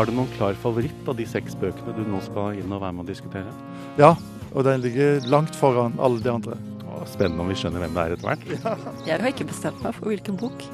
[0.00, 2.94] Har du noen klar favoritt av de seks bøkene du nå skal inn og være
[2.96, 3.50] med å diskutere?
[4.00, 4.14] Ja,
[4.48, 6.56] og den ligger langt foran alle de andre.
[6.88, 8.46] Å, spennende om vi skjønner hvem det er etter hvert.
[9.10, 10.64] Jeg har ikke bestemt meg for hvilken bok.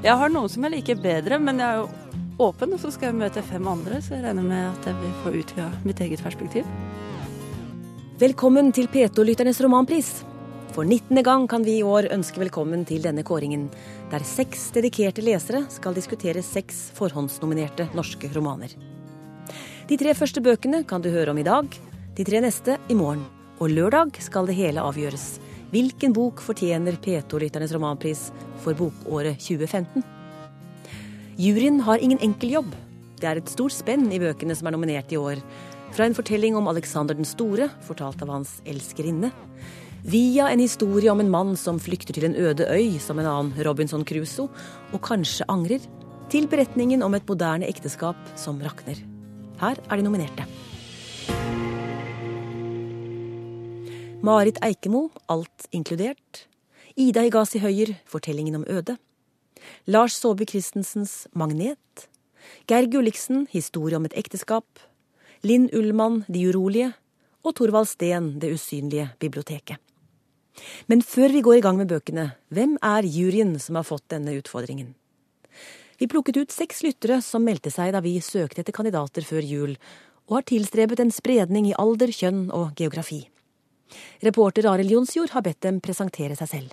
[0.00, 2.16] Jeg har noen som jeg liker bedre, men jeg er jo
[2.48, 5.14] åpen, og så skal jeg møte fem andre, så jeg regner med at jeg vil
[5.20, 6.72] få utvida mitt eget perspektiv.
[8.24, 10.14] Velkommen til P2-lytternes romanpris.
[10.72, 11.22] For 19.
[11.22, 13.66] gang kan vi i år ønske velkommen til denne kåringen,
[14.08, 18.72] der seks dedikerte lesere skal diskutere seks forhåndsnominerte norske romaner.
[19.90, 21.68] De tre første bøkene kan du høre om i dag,
[22.16, 23.26] de tre neste i morgen.
[23.60, 25.42] Og lørdag skal det hele avgjøres.
[25.74, 28.24] Hvilken bok fortjener P2-lytternes romanpris
[28.64, 30.00] for bokåret 2015?
[31.36, 32.72] Juryen har ingen enkel jobb.
[33.20, 35.44] Det er et stort spenn i bøkene som er nominert i år.
[35.92, 39.28] Fra en fortelling om Alexander den store, fortalt av hans elskerinne,
[40.02, 43.64] via en historie om en mann som flykter til en øde øy som en annen
[43.64, 44.50] Robinson Crusoe,
[44.92, 45.82] og kanskje angrer,
[46.32, 48.96] til beretningen om et moderne ekteskap som rakner.
[49.60, 50.46] Her er de nominerte.
[54.22, 56.46] Marit Eikemo, Alt inkludert.
[56.96, 58.96] Ida Higasi Høyer, Fortellingen om Øde.
[59.86, 62.08] Lars Saabye Christensens Magnet.
[62.66, 64.66] Geir Gulliksen, Historie om et ekteskap.
[65.42, 66.92] Linn Ullmann, De urolige.
[67.44, 69.91] Og Torvald Steen, Det usynlige biblioteket.
[70.86, 74.34] Men før vi går i gang med bøkene, hvem er juryen som har fått denne
[74.38, 74.94] utfordringen?
[75.98, 79.76] Vi plukket ut seks lyttere som meldte seg da vi søkte etter kandidater før jul,
[80.28, 83.24] og har tilstrebet en spredning i alder, kjønn og geografi.
[84.24, 86.72] Reporter Arild Jonsjord har bedt dem presentere seg selv.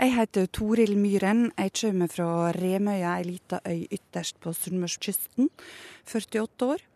[0.00, 1.50] Jeg heter Toril Myhren.
[1.56, 5.50] Jeg kommer fra Remøya, ei lita øy ytterst på sunnmørskysten.
[6.10, 6.89] 48 år.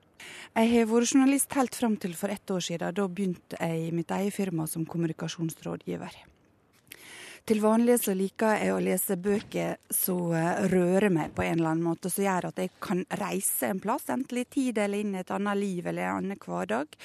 [0.55, 2.95] Jeg har vært journalist helt fram til for ett år siden.
[2.95, 6.23] Da begynte jeg i mitt eget firma som kommunikasjonsrådgiver.
[7.45, 10.31] Til vanlig så liker jeg å lese bøker som
[10.73, 14.07] rører meg på en eller annen måte, som gjør at jeg kan reise en plass,
[14.09, 16.97] enten i tid eller inn i et annet liv eller en annen hverdag.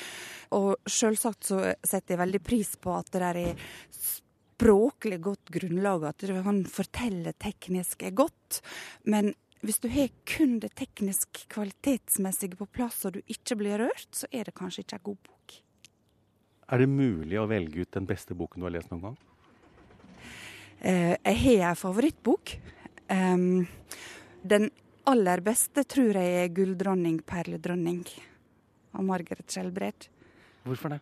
[0.55, 3.67] Og selvsagt så setter jeg veldig pris på at det der er
[3.97, 8.61] språklig godt grunnlag, at han kan fortelle teknisk godt.
[9.11, 9.33] Men
[9.65, 14.29] hvis du har kun det teknisk kvalitetsmessige på plass og du ikke blir rørt, så
[14.31, 15.57] er det kanskje ikke en god bok.
[16.69, 19.17] Er det mulig å velge ut den beste boken du har lest noen gang?
[20.79, 22.53] Eh, jeg har en favorittbok.
[23.09, 23.65] Um,
[24.45, 24.69] den
[25.09, 28.05] aller beste tror jeg er 'Gulldronning, perledronning'
[28.93, 30.07] av Margaret Skjelbred.
[30.63, 31.01] Hvorfor det?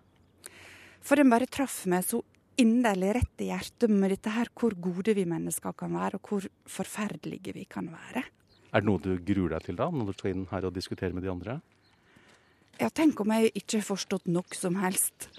[1.01, 2.23] For den bare traff meg så
[2.57, 6.47] inderlig rett i hjertet med dette her hvor gode vi mennesker kan være, og hvor
[6.65, 8.23] forferdelige vi kan være.
[8.73, 11.15] Er det noe du gruer deg til da, når du skal inn her og diskutere
[11.15, 11.59] med de andre?
[12.77, 15.29] Ja, tenk om jeg ikke har forstått nok som helst.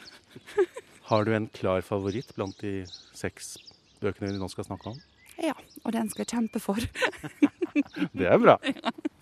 [1.09, 2.83] Har du en klar favoritt blant de
[3.17, 3.55] seks
[4.03, 4.99] bøkene vi nå skal snakke om?
[5.41, 6.83] Ja, og den skal jeg kjempe for.
[8.19, 8.59] Det er bra.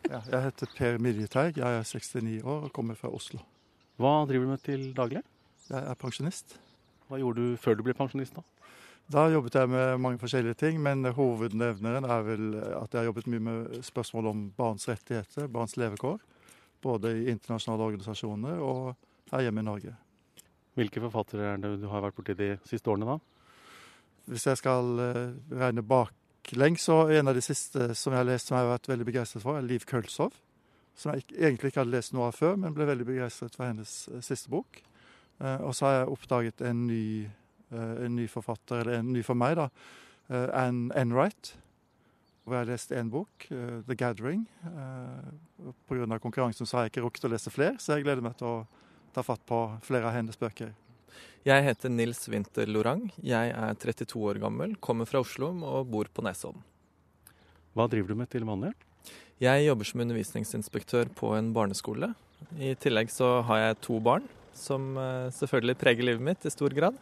[0.07, 3.41] Ja, jeg heter Per Midjeteig, jeg er 69 år og kommer fra Oslo.
[3.99, 5.19] Hva driver du med til daglig?
[5.67, 6.55] Jeg er pensjonist.
[7.09, 8.45] Hva gjorde du før du ble pensjonist da?
[9.13, 13.29] Da jobbet jeg med mange forskjellige ting, men hovednevneren er vel at jeg har jobbet
[13.31, 16.19] mye med spørsmål om barns rettigheter, barns levekår.
[16.83, 18.97] Både i internasjonale organisasjoner og
[19.31, 19.95] her hjemme i Norge.
[20.77, 23.17] Hvilke forfattere er det du har vært borti de siste årene da?
[24.27, 25.23] Hvis jeg skal eh,
[25.55, 28.91] regne baklengs, så en av de siste som jeg har lest som jeg har vært
[28.91, 30.35] veldig begeistret for, er Liv Kølsov.
[30.99, 33.95] Som jeg egentlig ikke hadde lest noe av før, men ble veldig begeistret for hennes
[34.11, 34.83] eh, siste bok.
[35.39, 37.07] Eh, og så har jeg oppdaget en ny,
[37.75, 39.69] en ny forfatter, eller en ny for meg, da.
[40.31, 41.55] eh, Anne Enright.
[42.47, 44.47] Hvor jeg har lest én bok, eh, 'The Gathering'.
[44.65, 46.19] Eh, Pga.
[46.19, 48.67] konkurransen så har jeg ikke rukket å lese flere, så jeg gleder meg til å
[49.13, 50.73] ta fatt på flere av hennes bøker.
[51.45, 53.11] Jeg heter Nils Winther Lorang.
[53.23, 56.63] Jeg er 32 år gammel, kommer fra Oslo og bor på Nesodden.
[57.75, 58.73] Hva driver du med til vanlig?
[59.39, 62.15] Jeg jobber som undervisningsinspektør på en barneskole.
[62.59, 64.25] I tillegg så har jeg to barn,
[64.57, 66.97] som eh, selvfølgelig preger livet mitt i stor grad.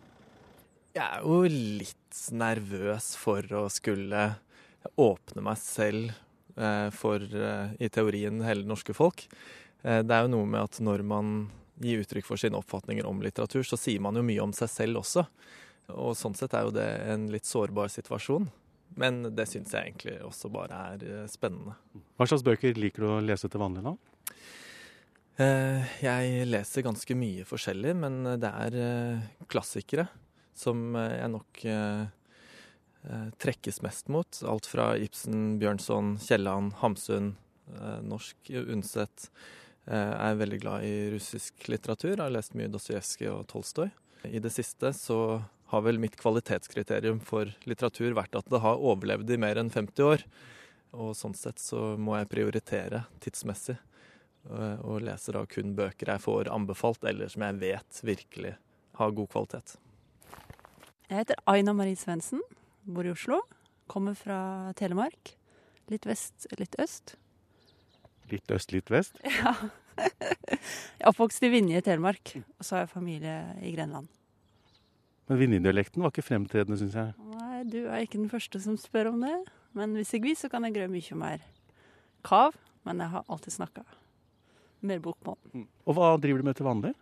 [0.94, 4.28] Jeg er jo litt nervøs for å skulle
[5.00, 6.12] åpne meg selv
[6.54, 9.24] eh, for, eh, i teorien, hele det norske folk.
[9.82, 11.34] Eh, Det er jo noe med at når man
[11.82, 15.02] gir uttrykk for sine oppfatninger om litteratur, så sier man jo mye om seg selv
[15.02, 15.26] også.
[15.98, 18.46] Og sånn sett er jo det en litt sårbar situasjon.
[18.94, 21.74] Men det syns jeg egentlig også bare er spennende.
[22.14, 23.96] Hva slags bøker liker du å lese til vanlig da?
[25.98, 28.76] Jeg leser ganske mye forskjellig, men det er
[29.50, 30.06] klassikere
[30.58, 32.04] som eh, jeg nok eh,
[33.08, 34.40] eh, trekkes mest mot.
[34.48, 37.34] Alt fra Ibsen, Bjørnson, Kielland, Hamsun,
[38.04, 39.30] norsk Undset.
[39.88, 42.12] Jeg er veldig glad i russisk litteratur.
[42.12, 43.88] Jeg har lest mye Dostojevskij og Tolstoy.
[44.28, 45.16] I det siste så
[45.72, 50.04] har vel mitt kvalitetskriterium for litteratur vært at det har overlevd i mer enn 50
[50.04, 50.26] år.
[50.92, 53.78] Og sånn sett så må jeg prioritere tidsmessig.
[54.84, 58.52] og leser da kun bøker jeg får anbefalt, eller som jeg vet virkelig
[59.00, 59.78] har god kvalitet.
[61.10, 62.40] Jeg heter Aina Marie Svendsen,
[62.88, 63.42] bor i Oslo.
[63.92, 65.34] Kommer fra Telemark.
[65.92, 67.18] Litt vest, litt øst.
[68.30, 69.20] Litt øst, litt vest.
[69.34, 69.52] Ja.
[69.94, 74.08] Jeg er oppvokst i Vinje i Telemark, og så har jeg familie i Grenland.
[75.28, 77.12] Men Vinje-dialekten var ikke fremtredende, syns jeg.
[77.36, 79.36] Nei, du er ikke den første som spør om det.
[79.76, 81.44] Men hvis jeg vil, så kan jeg grø mye mer
[82.26, 82.56] kav.
[82.88, 83.84] Men jeg har alltid snakka
[84.88, 85.38] mer bokmål.
[85.86, 86.94] Og hva driver du med til vanlig?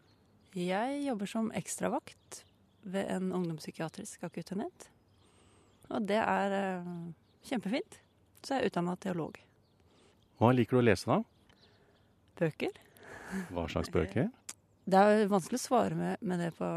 [0.59, 2.43] Jeg jobber som ekstravakt
[2.83, 4.89] ved en ungdomspsykiatrisk akuttenhet.
[5.93, 6.93] Og det er eh,
[7.49, 7.99] kjempefint.
[8.43, 9.39] Så jeg er utdanna teolog.
[10.41, 11.21] Hva liker du å lese, da?
[12.41, 12.79] Bøker.
[13.55, 14.31] Hva slags bøker?
[14.83, 16.69] Det er vanskelig å svare med, med det på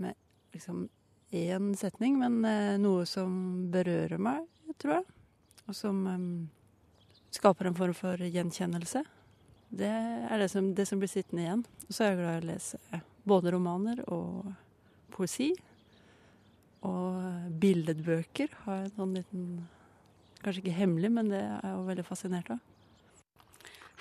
[0.00, 0.14] med
[0.54, 0.86] liksom
[1.30, 3.34] én setning, men eh, noe som
[3.68, 4.46] berører meg,
[4.80, 5.04] tror jeg.
[5.68, 6.24] Og som eh,
[7.36, 9.04] skaper en form for gjenkjennelse.
[9.68, 11.66] Det er det som, det som blir sittende igjen.
[11.84, 12.80] Og så er jeg glad i å lese
[13.26, 14.52] både romaner og
[15.14, 15.50] poesi.
[16.86, 19.50] Og billedbøker har jeg en sånn liten
[20.38, 22.58] Kanskje ikke hemmelig, men det er jeg jo veldig fascinert av.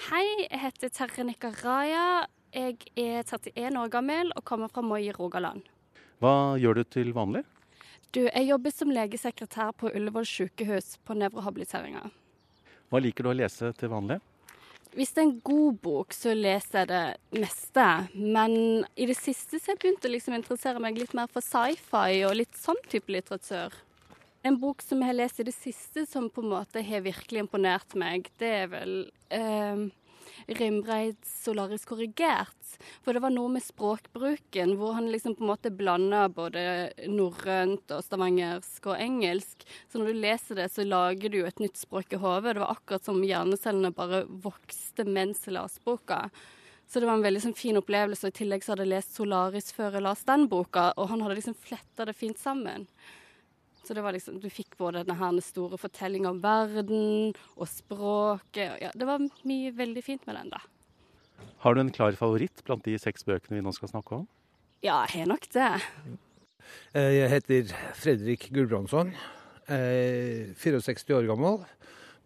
[0.05, 2.27] Hei, jeg heter Terje Nikaraya.
[2.53, 5.65] Jeg er 31 år gammel og kommer fra Moi i Rogaland.
[6.21, 7.41] Hva gjør du til vanlig?
[8.13, 12.05] Du, jeg jobber som legesekretær på Ullevål sykehus på nevrohabiliteringa.
[12.87, 14.21] Hva liker du å lese til vanlig?
[14.95, 17.87] Hvis det er en god bok, så leser jeg det meste.
[18.15, 21.45] Men i det siste så har jeg begynt å liksom interessere meg litt mer for
[21.45, 23.75] sci-fi og litt sånn type litteratur.
[24.47, 27.43] En bok som jeg har lest i det siste som på en måte har virkelig
[27.43, 28.93] imponert meg, det er vel
[29.33, 29.87] eh,
[30.47, 32.77] Rimbreids 'Solaris korrigert'.
[33.03, 36.61] For det var noe med språkbruken hvor han liksom på en måte blanda både
[37.09, 39.65] norrønt og stavangersk og engelsk.
[39.91, 42.55] Så når du leser det, så lager du jo et nytt språk i hodet.
[42.55, 46.29] Det var akkurat som hjernecellene bare vokste mens jeg leste boka.
[46.87, 48.29] Så det var en veldig sånn, fin opplevelse.
[48.29, 51.21] og I tillegg så hadde jeg lest 'Solaris' før jeg leste den boka, og han
[51.21, 52.87] hadde liksom fletta det fint sammen.
[53.87, 58.81] Så det var liksom, du fikk både denne store fortellinga om verden og språket.
[58.83, 60.59] Ja, det var mye veldig fint med den, da.
[61.63, 64.27] Har du en klar favoritt blant de seks bøkene vi nå skal snakke om?
[64.83, 65.71] Ja, jeg har nok det.
[66.91, 69.15] Eh, jeg heter Fredrik Gulbrandsson.
[69.71, 71.61] Er 64 år gammel.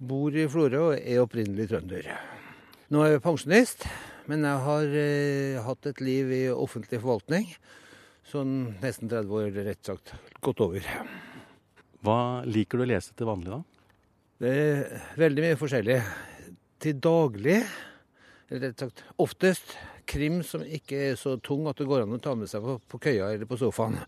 [0.01, 2.09] Bor i Florø og er opprinnelig trønder.
[2.89, 3.85] Nå er jeg pensjonist,
[4.25, 7.45] men jeg har eh, hatt et liv i offentlig forvaltning.
[8.31, 10.15] Sånn nesten 30 år, rett sagt.
[10.41, 10.89] Gått over.
[12.01, 13.61] Hva liker du å lese til vanlig, da?
[14.41, 15.97] Det er veldig mye forskjellig.
[16.81, 17.59] Til daglig,
[18.49, 19.75] eller rett sagt oftest,
[20.09, 22.79] krim som ikke er så tung at det går an å ta med seg på,
[22.89, 23.99] på køya eller på sofaen.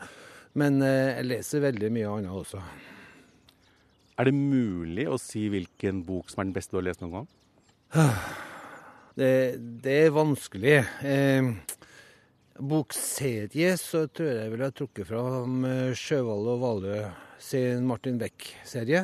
[0.58, 2.64] Men eh, jeg leser veldig mye annet også.
[4.18, 7.22] Er det mulig å si hvilken bok som er den beste du har lest noen
[7.22, 7.30] gang?
[9.14, 10.80] Det, det er vanskelig.
[11.06, 11.52] Eh,
[12.58, 16.96] bokserie så tror jeg jeg ville trukket fram eh, Sjøvall og Valø
[17.44, 19.02] sin Martin Beck-serie.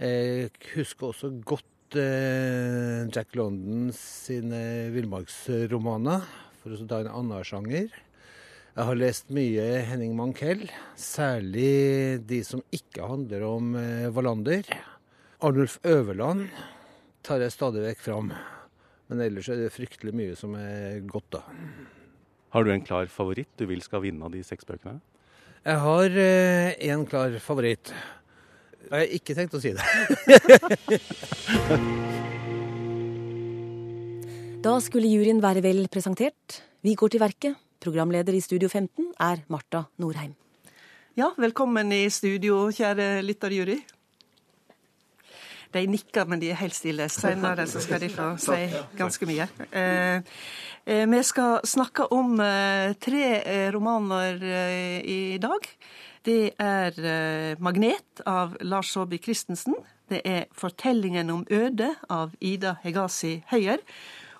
[0.00, 6.24] Jeg husker også godt eh, Jack London sine villmarksromaner,
[6.62, 7.90] for å ta en annen sjanger.
[8.70, 10.64] Jeg har lest mye Henning Mankell,
[10.96, 14.64] særlig de som ikke handler om eh, Wallander.
[15.44, 16.48] Arnulf Øverland
[17.26, 18.32] tar jeg stadig vekk fram.
[19.10, 21.44] Men ellers er det fryktelig mye som er godt, da.
[22.54, 25.02] Har du en klar favoritt du vil skal vinne av de seks bøkene?
[25.60, 26.08] Jeg har
[26.80, 27.92] én klar favoritt.
[28.90, 29.84] Jeg har ikke tenkt å si det.
[34.60, 36.58] Da skulle juryen være vel presentert.
[36.84, 37.54] Vi går til verket.
[37.80, 40.34] Programleder i Studio 15 er Marta Norheim.
[41.16, 43.78] Ja, velkommen i studio, kjære lytterjury.
[45.70, 47.06] De nikker, men de er helt stille.
[47.12, 48.58] Senere så skal de få si
[48.98, 49.46] ganske mye.
[49.70, 50.22] Eh,
[50.84, 54.42] eh, vi skal snakke om eh, tre romaner
[55.06, 55.68] i dag.
[56.26, 59.74] Det er 'Magnet' av Lars Saabye Christensen.
[60.10, 63.78] Det er 'Fortellingen om ødet' av Ida Hegasi Høyer.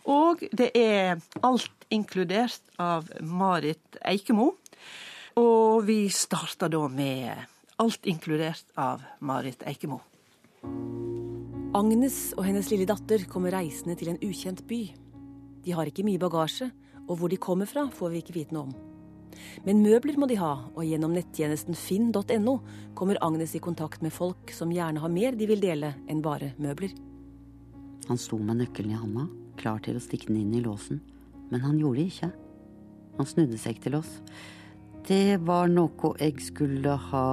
[0.05, 4.57] Og det er 'Alt inkludert' av Marit Eikemo.
[5.37, 7.47] Og vi starter da med
[7.79, 10.01] 'Alt inkludert' av Marit Eikemo.
[11.71, 14.81] Agnes og hennes lille datter kommer reisende til en ukjent by.
[15.63, 16.67] De har ikke mye bagasje,
[17.07, 18.73] og hvor de kommer fra, får vi ikke vite noe om.
[19.63, 22.55] Men møbler må de ha, og gjennom nettjenesten finn.no
[22.99, 26.49] kommer Agnes i kontakt med folk som gjerne har mer de vil dele enn bare
[26.59, 26.91] møbler.
[28.09, 29.29] Han sto med nøkkelen i handa,
[29.61, 30.99] klar til å stikke den inn i låsen,
[31.53, 32.33] men han gjorde det ikke.
[33.21, 34.11] Han snudde seg til oss.
[35.07, 37.29] Det var noe jeg skulle ha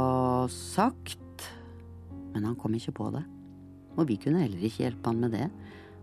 [0.54, 1.50] sagt,
[2.36, 3.26] men han kom ikke på det.
[3.98, 5.50] Og vi kunne heller ikke hjelpe han med det,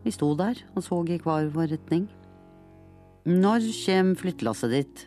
[0.04, 2.08] Vi sto der og så i hver vår retning.
[3.24, 5.06] Når kjem flyttelasset ditt?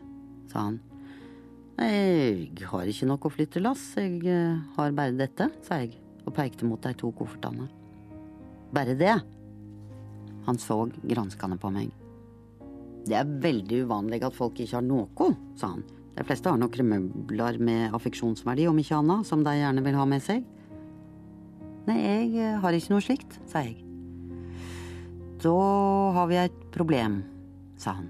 [0.49, 0.79] sa han.
[1.77, 5.93] Jeg har ikke noe flyttelass, jeg eh, har bare dette, sa jeg
[6.25, 7.67] og pekte mot de to koffertene.
[8.73, 9.13] Bare det?
[10.47, 11.93] Han så granskende på meg.
[13.07, 15.29] Det er veldig uvanlig at folk ikke har noe,
[15.59, 15.85] sa han.
[16.17, 20.05] De fleste har noen møbler med affeksjonsverdi, om ikke annet, som de gjerne vil ha
[20.09, 20.41] med seg.
[21.87, 23.79] Nei, jeg eh, har ikke noe slikt, sa jeg.
[25.39, 25.55] Da
[26.17, 27.21] har vi et problem,
[27.79, 28.09] sa han.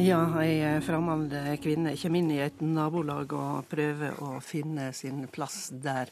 [0.00, 5.26] Ja, ei eh, fremmed kvinne kommer inn i et nabolag og prøver å finne sin
[5.28, 6.08] plass der.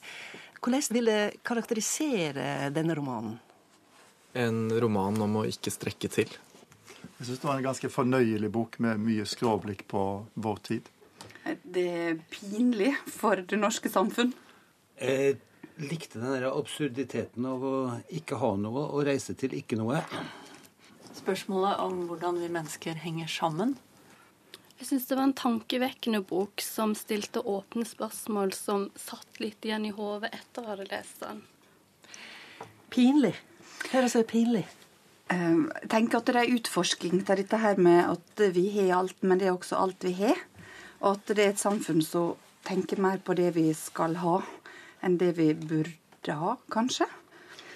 [0.60, 3.40] Hvordan vil det karakterisere denne romanen?
[4.36, 6.30] En roman om å ikke strekke til.
[7.18, 10.98] Jeg syns det var en ganske fornøyelig bok med mye skråblikk på vår tid.
[11.44, 14.32] Det er pinlig for det norske samfunn.
[15.00, 15.38] Jeg
[15.82, 17.76] likte den der absurditeten av å
[18.12, 20.02] ikke ha noe og reise til ikke noe.
[21.16, 23.74] Spørsmålet om hvordan vi mennesker henger sammen.
[24.78, 29.86] Jeg syns det var en tankevekkende bok som stilte åpne spørsmål som satt litt igjen
[29.86, 31.42] i hodet etter å ha lest den.
[32.90, 33.36] Pinlig.
[33.86, 34.64] Hva er det som er pinlig?
[35.30, 39.22] Ehm, Jeg tenker at det er utforsking til dette her med at vi har alt,
[39.22, 40.42] men det er også alt vi har.
[41.02, 44.38] At det er et samfunn som tenker mer på det vi skal ha,
[45.02, 47.08] enn det vi burde ha, kanskje.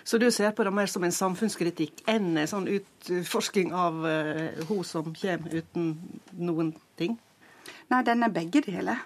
[0.06, 4.66] Så du ser på det mer som en samfunnskritikk enn en sånn utforsking av uh,
[4.68, 5.96] hun som kommer uten
[6.38, 7.16] noen ting?
[7.90, 9.02] Nei, den er begge deler.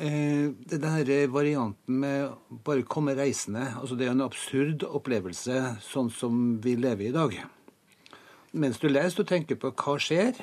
[0.00, 2.30] Eh, denne der varianten med
[2.64, 7.36] bare komme reisende, altså det er en absurd opplevelse sånn som vi lever i dag.
[8.50, 10.40] Mens du leser og tenker på hva skjer.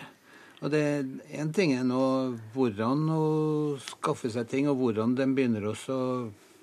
[0.58, 0.84] Og det
[1.38, 2.02] Én ting er nå
[2.56, 3.24] hvordan å
[3.84, 6.12] skaffe seg ting, og hvordan den begynner også å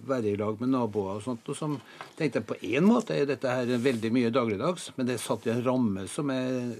[0.04, 1.46] være i lag med naboer og sånt.
[1.48, 1.76] Og som
[2.18, 5.46] tenkte jeg på én måte er dette her veldig mye dagligdags, men det er satt
[5.46, 6.74] i en ramme som er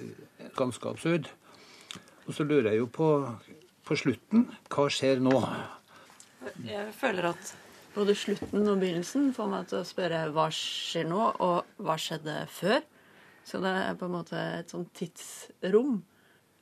[0.59, 1.31] ganske absurd.
[2.25, 3.11] Og så lurer jeg jo på,
[3.85, 5.37] på slutten hva skjer nå?
[6.65, 7.53] Jeg føler at
[7.95, 12.41] både slutten og begynnelsen får meg til å spørre hva skjer nå, og hva skjedde
[12.53, 12.83] før.
[13.45, 16.01] Så det er på en måte et sånt tidsrom.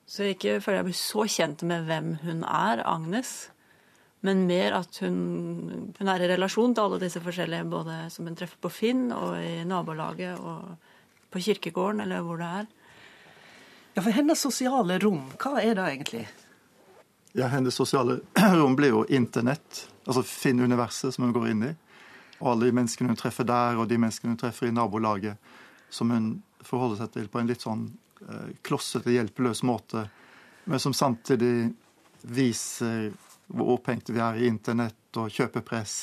[0.05, 3.33] Så jeg ikke føler jeg blir så kjent med hvem hun er, Agnes.
[4.23, 5.17] Men mer at hun,
[5.97, 9.35] hun er i relasjon til alle disse forskjellige, både som hun treffer på Finn og
[9.39, 10.75] i nabolaget og
[11.33, 12.69] på kirkegården, eller hvor det er.
[13.93, 16.23] Ja, for hennes sosiale rom, hva er det egentlig?
[17.33, 18.19] Ja, Hennes sosiale
[18.59, 21.71] rom blir jo internett, altså Finn-universet som hun går inn i.
[22.43, 25.39] Og alle de menneskene hun treffer der, og de menneskene hun treffer i nabolaget,
[25.93, 26.27] som hun
[26.61, 27.87] forholder seg til på en litt sånn
[28.65, 30.07] klossete, hjelpeløs måte,
[30.65, 31.73] men som samtidig
[32.23, 33.11] viser
[33.53, 35.95] hvor opphengte vi er i internett og kjøpepress.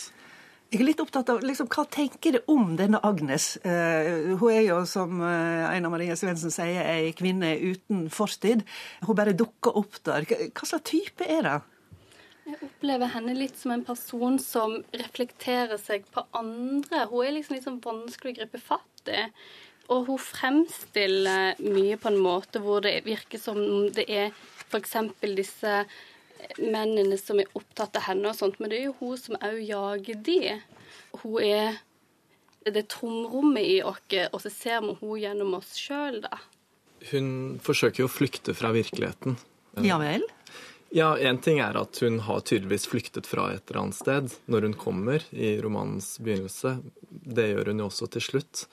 [0.71, 3.57] Jeg er litt opptatt av liksom, hva tenker du om denne Agnes?
[3.65, 8.63] Uh, hun er jo, som uh, Einar Marie Svendsen sier, ei kvinne uten fortid.
[9.03, 10.29] Hun bare dukker opp der.
[10.29, 11.57] Hva slags type er det?
[12.51, 17.03] Jeg opplever henne litt som en person som reflekterer seg på andre.
[17.11, 19.27] Hun er liksom litt sånn vanskelig å gripe fatt i.
[19.91, 23.59] Og hun fremstiller mye på en måte hvor det virker som
[23.95, 24.31] det er
[24.71, 24.97] f.eks.
[25.35, 25.75] disse
[26.63, 29.59] mennene som er opptatt av henne og sånt, men det er jo hun som òg
[29.67, 30.39] jager de.
[31.21, 31.81] Hun er
[32.71, 36.41] det tomrommet i oss, og så ser vi hun gjennom oss sjøl, da.
[37.11, 39.39] Hun forsøker jo å flykte fra virkeligheten.
[39.87, 40.25] Ja vel?
[40.93, 44.65] Ja, én ting er at hun har tydeligvis flyktet fra et eller annet sted når
[44.67, 46.81] hun kommer i romanens begynnelse.
[47.09, 48.65] Det gjør hun jo også til slutt.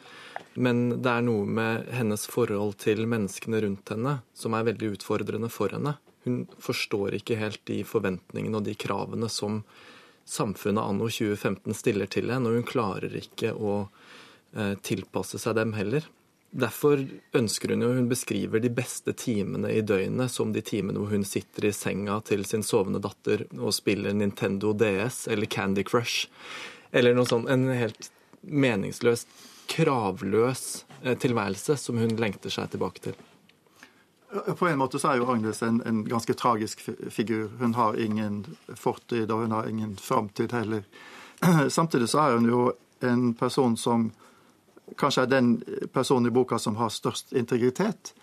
[0.57, 5.51] Men det er noe med hennes forhold til menneskene rundt henne som er veldig utfordrende
[5.53, 5.93] for henne.
[6.25, 9.61] Hun forstår ikke helt de forventningene og de kravene som
[10.27, 13.77] samfunnet anno 2015 stiller til henne, og hun klarer ikke å
[14.57, 16.09] eh, tilpasse seg dem heller.
[16.51, 17.01] Derfor
[17.35, 21.25] ønsker hun jo Hun beskriver de beste timene i døgnet som de timene hvor hun
[21.27, 26.29] sitter i senga til sin sovende datter og spiller Nintendo DS eller Candy Crush.
[26.91, 27.49] Eller noe sånt.
[27.51, 28.11] En helt
[28.41, 29.25] meningsløs,
[29.67, 33.17] kravløs eh, tilværelse som hun lengter seg tilbake til.
[34.59, 37.47] På en måte så er jo Agnes en, en ganske tragisk figur.
[37.59, 38.43] Hun har ingen
[38.75, 40.83] fortid, og hun har ingen framtid heller.
[41.69, 42.63] Samtidig så er hun jo
[43.07, 44.09] en person som
[44.95, 45.51] kanskje er den
[45.93, 48.13] personen i boka som har størst integritet.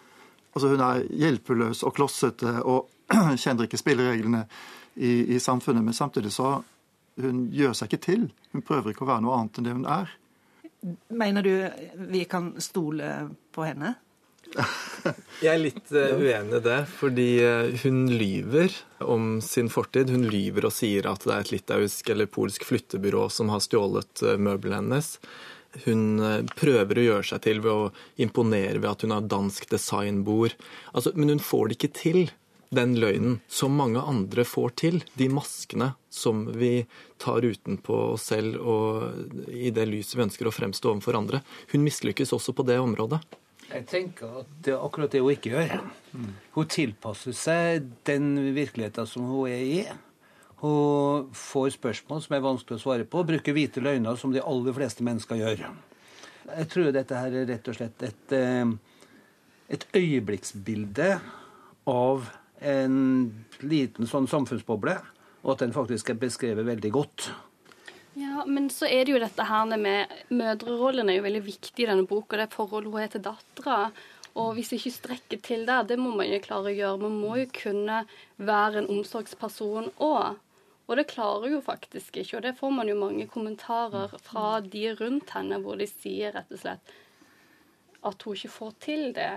[0.55, 2.89] Altså Hun er hjelpeløs og klossete og
[3.43, 4.45] kjenner ikke spillereglene
[4.95, 5.85] i, i samfunnet.
[5.85, 6.61] Men samtidig så
[7.21, 8.29] hun gjør seg ikke til.
[8.55, 10.15] Hun prøver ikke å være noe annet enn det hun er.
[11.15, 11.55] Mener du
[12.11, 13.13] vi kan stole
[13.55, 13.95] på henne?
[15.43, 20.13] Jeg er litt uh, uenig i det, fordi uh, hun lyver om sin fortid.
[20.13, 24.25] Hun lyver og sier at det er et litauisk eller polsk flyttebyrå som har stjålet
[24.27, 25.17] uh, møblene hennes.
[25.85, 26.23] Hun
[26.55, 27.91] prøver å gjøre seg til ved å
[28.23, 30.55] imponere ved at hun har dansk designbord.
[30.95, 32.21] Altså, men hun får det ikke til
[32.75, 35.01] den løgnen som mange andre får til.
[35.19, 36.87] De maskene som vi
[37.23, 41.43] tar utenpå oss selv og i det lyset vi ønsker å fremstå overfor andre.
[41.73, 43.23] Hun mislykkes også på det området.
[43.65, 45.87] Jeg tenker at det er akkurat det hun ikke gjør.
[46.55, 49.79] Hun tilpasser seg den virkeligheten som hun er i.
[50.65, 54.41] Hun får spørsmål som er vanskelig å svare på, og bruker hvite løgner som de
[54.41, 55.67] aller fleste mennesker gjør.
[56.45, 58.65] Jeg tror dette her er rett og slett et, eh,
[59.69, 61.11] et øyeblikksbilde
[61.87, 62.31] av
[62.65, 62.97] en
[63.61, 64.97] liten sånn samfunnsboble,
[65.45, 67.29] og at den faktisk er beskrevet veldig godt.
[68.17, 71.91] Ja, men så er det jo dette her med Mødrerollen er jo veldig viktig i
[71.91, 72.39] denne boka.
[72.39, 73.91] Det forholdet hun har til dattera.
[74.35, 77.03] Og hvis vi ikke strekker til der, det må man jo klare å gjøre.
[77.03, 78.05] Man må jo kunne
[78.39, 80.39] være en omsorgsperson òg.
[80.85, 82.37] Og det klarer hun faktisk ikke.
[82.39, 86.53] Og det får man jo mange kommentarer fra de rundt henne, hvor de sier rett
[86.53, 86.95] og slett
[88.05, 89.33] at hun ikke får til det.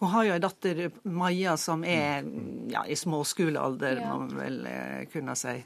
[0.00, 2.24] Hun har jo ei datter, Maja, som er
[2.72, 4.08] ja, i småskolealder, ja.
[4.08, 5.58] må man vel eh, kunne si.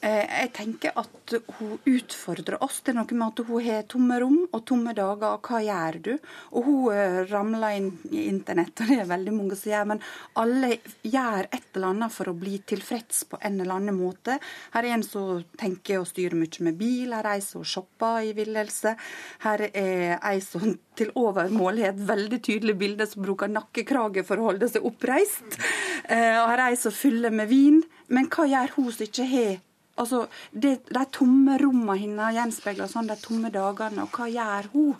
[0.00, 2.76] Eh, jeg tenker at hun utfordrer oss.
[2.86, 5.34] Det er noe med at hun har tomme rom og tomme dager.
[5.34, 6.12] Og hva gjør du?
[6.54, 9.88] Og hun eh, ramler inn i internett, og det er veldig mange som gjør.
[9.90, 10.04] Men
[10.38, 10.70] alle
[11.02, 14.38] gjør et eller annet for å bli tilfreds på en eller annen måte.
[14.76, 18.30] Her er en som tenker å styre mye med bil, her er ei som shopper
[18.30, 18.94] i villelse.
[19.42, 24.38] Her er ei som til overmål har et veldig tydelig bilde som bruker nakkekrage for
[24.38, 25.58] å holde seg oppreist.
[26.06, 27.82] Eh, og her er ei som fyller med vin.
[28.08, 29.58] Men hva gjør hun som ikke har
[29.98, 34.04] Altså, det, De tomme rommene hennes gjenspeiler sånn de tomme dagene.
[34.04, 34.96] Og hva gjør hun?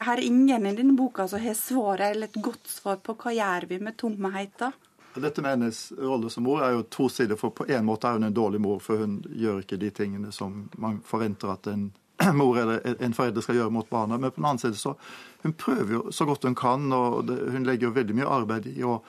[0.00, 3.34] Her er ingen i denne boka som har svaret, eller et godt svar på hva
[3.36, 4.72] gjør vi med tomheten.
[5.20, 7.36] Dette med hennes rolle som mor er jo to sider.
[7.36, 10.32] for På en måte er hun en dårlig mor, for hun gjør ikke de tingene
[10.32, 11.90] som man forventer at en
[12.40, 14.16] mor eller en forelder skal gjøre mot barna.
[14.16, 14.94] Men på den annen side så
[15.42, 18.84] hun prøver jo så godt hun kan, og hun legger jo veldig mye arbeid i
[18.84, 19.00] å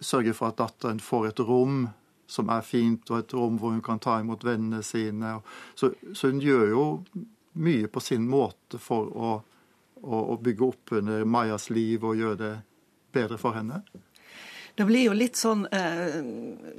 [0.00, 1.88] sørge for at datteren får et rom
[2.32, 5.36] som er fint, og et rom hvor hun kan ta imot vennene sine.
[5.74, 6.84] Så, så hun gjør jo
[7.60, 9.32] mye på sin måte for å,
[10.00, 12.54] å, å bygge opp under Majas liv og gjøre det
[13.12, 13.82] bedre for henne.
[14.74, 16.14] Det blir jo litt sånn eh,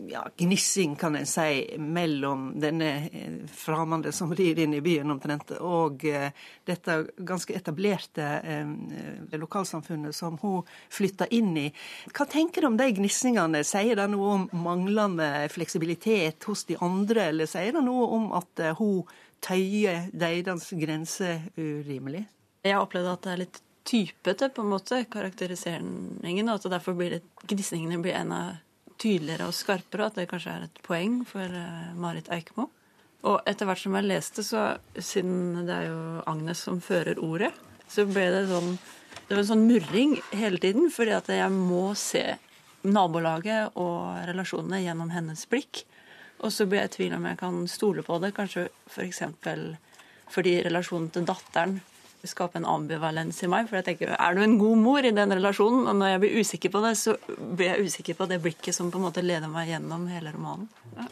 [0.10, 5.53] ja, gnissing, kan en si, mellom denne eh, fremmede som rir inn i byen omtrent,
[5.62, 6.32] og eh,
[6.65, 8.25] dette ganske etablerte
[9.38, 11.67] lokalsamfunnet som hun flytta inn i.
[12.10, 13.62] Hva tenker du om de gnissingene?
[13.67, 18.63] Sier det noe om manglende fleksibilitet hos de andre, eller sier det noe om at
[18.79, 19.03] hun
[19.43, 22.25] tøyer deres grenser urimelig?
[22.63, 26.50] Jeg har opplevd at det er litt typete, på en måte, karakteriseringen.
[26.50, 28.60] Og at derfor blir det, gnisningene blir enda
[29.02, 30.06] tydeligere og skarpere.
[30.06, 32.69] og At det kanskje er et poeng for uh, Marit Eikmo.
[33.24, 37.54] Og etter hvert som jeg leste, så siden det er jo Agnes som fører ordet,
[37.88, 38.76] så ble det sånn
[39.13, 42.24] Det var en sånn murring hele tiden, fordi at jeg må se
[42.84, 45.86] nabolaget og relasjonene gjennom hennes blikk.
[46.43, 49.22] Og så blir jeg i tvil om jeg kan stole på det, kanskje f.eks.
[49.39, 49.78] For
[50.34, 51.78] fordi relasjonen til datteren
[52.29, 53.67] skape en ambivalens i meg.
[53.69, 55.88] For jeg tenker, er du en god mor i den relasjonen?
[55.91, 58.91] Og når jeg blir usikker på det, så blir jeg usikker på det blikket som
[58.91, 60.69] på en måte leder meg gjennom hele romanen.
[60.95, 61.09] Ja.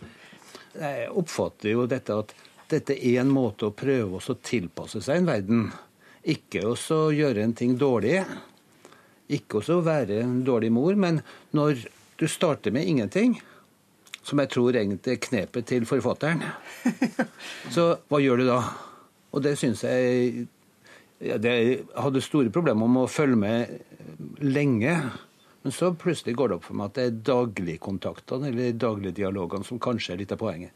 [0.71, 2.31] Jeg oppfatter jo dette at
[2.71, 5.65] dette er en måte å prøve å tilpasse seg en verden.
[6.23, 8.21] Ikke å gjøre en ting dårlig.
[9.31, 10.95] Ikke å være en dårlig mor.
[10.95, 11.19] Men
[11.51, 11.83] når
[12.21, 13.35] du starter med ingenting,
[14.23, 16.45] som jeg tror egentlig er knepet til forfatteren,
[17.75, 18.61] så hva gjør du da?
[19.31, 20.45] Og det syns jeg
[21.21, 24.95] Jeg hadde store problemer med å følge med lenge.
[25.61, 29.81] Men så plutselig går det opp for meg at det er dagligkontaktene eller dagligdialogene som
[29.81, 30.73] kanskje er litt av poenget.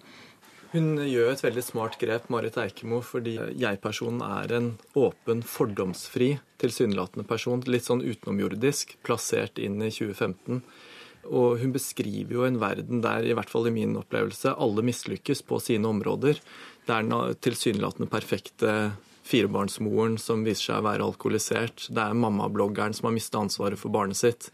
[0.76, 4.68] Hun gjør et veldig smart grep, Marit Eikemo, fordi jeg-personen er en
[5.00, 7.64] åpen, fordomsfri, tilsynelatende person.
[7.70, 10.60] Litt sånn utenomjordisk, plassert inn i 2015.
[11.32, 15.46] Og hun beskriver jo en verden der, i hvert fall i min opplevelse, alle mislykkes
[15.48, 16.44] på sine områder.
[16.86, 18.76] Det er den tilsynelatende perfekte
[19.26, 21.88] firebarnsmoren som viser seg å være alkoholisert.
[21.90, 24.52] Det er mammabloggeren som har mista ansvaret for barnet sitt.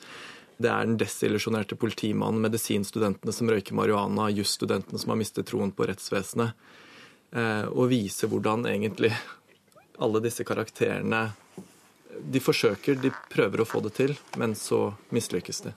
[0.62, 5.88] Det er den desillusjonerte politimannen, medisinstudentene som røyker marihuana, jusstudentene som har mistet troen på
[5.90, 6.54] rettsvesenet.
[7.32, 9.12] Eh, og vise hvordan egentlig
[10.02, 11.30] alle disse karakterene
[12.12, 15.72] De forsøker, de prøver å få det til, men så mislykkes de.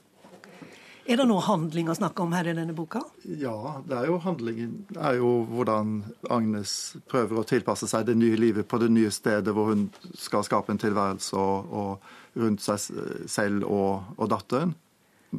[1.04, 3.02] Er det noe handling å snakke om her i denne boka?
[3.28, 5.98] Ja, det er jo handlingen det er jo hvordan
[6.32, 10.46] Agnes prøver å tilpasse seg det nye livet på det nye stedet hvor hun skal
[10.48, 14.72] skape en tilværelse og, og rundt seg selv og, og datteren.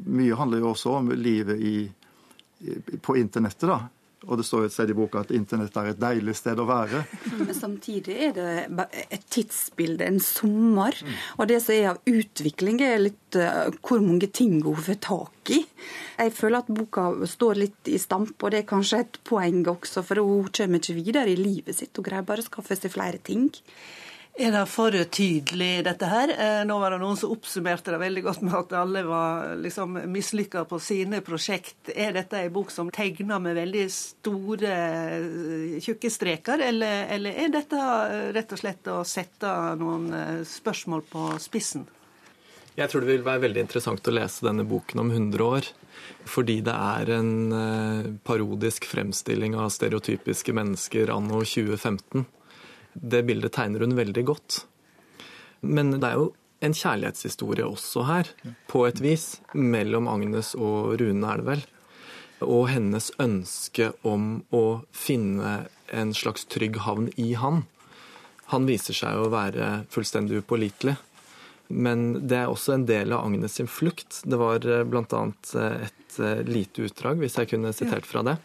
[0.06, 1.76] Mye handler jo også om livet i,
[3.02, 3.80] på internettet, da.
[4.26, 7.04] Og det står et sted i boka at internett er et deilig sted å være.
[7.40, 8.48] Men samtidig er det
[9.10, 10.98] et tidsbilde, en sommer.
[11.38, 15.54] Og det som er av utvikling, er litt uh, hvor mange ting hun får tak
[15.56, 15.62] i.
[16.18, 20.04] Jeg føler at boka står litt i stamp, og det er kanskje et poeng også,
[20.06, 21.94] for hun kommer ikke videre i livet sitt.
[21.96, 23.52] Hun greier bare å skaffe seg flere ting.
[24.36, 26.32] Er det for tydelig, dette her?
[26.36, 29.96] Eh, nå var det noen som oppsummerte det veldig godt med at alle var liksom
[30.12, 31.94] mislykka på sine prosjekt.
[31.96, 37.56] Er dette ei bok som tegner med veldig store, eh, tjukke streker, eller, eller er
[37.56, 40.12] dette eh, rett og slett å sette noen
[40.44, 41.88] spørsmål på spissen?
[42.76, 45.74] Jeg tror det vil være veldig interessant å lese denne boken om 100 år.
[46.28, 52.28] Fordi det er en parodisk fremstilling av stereotypiske mennesker anno 2015
[52.96, 54.64] det bildet tegner hun veldig godt.
[55.62, 56.32] Men det er jo
[56.66, 58.30] en kjærlighetshistorie også her,
[58.72, 61.66] på et vis, mellom Agnes og Rune, er det vel.
[62.46, 67.64] Og hennes ønske om å finne en slags trygg havn i han.
[68.54, 70.96] Han viser seg å være fullstendig upålitelig.
[71.68, 74.22] Men det er også en del av Agnes sin flukt.
[74.24, 75.22] Det var bl.a.
[75.88, 78.38] et lite utdrag, hvis jeg kunne sitert fra det.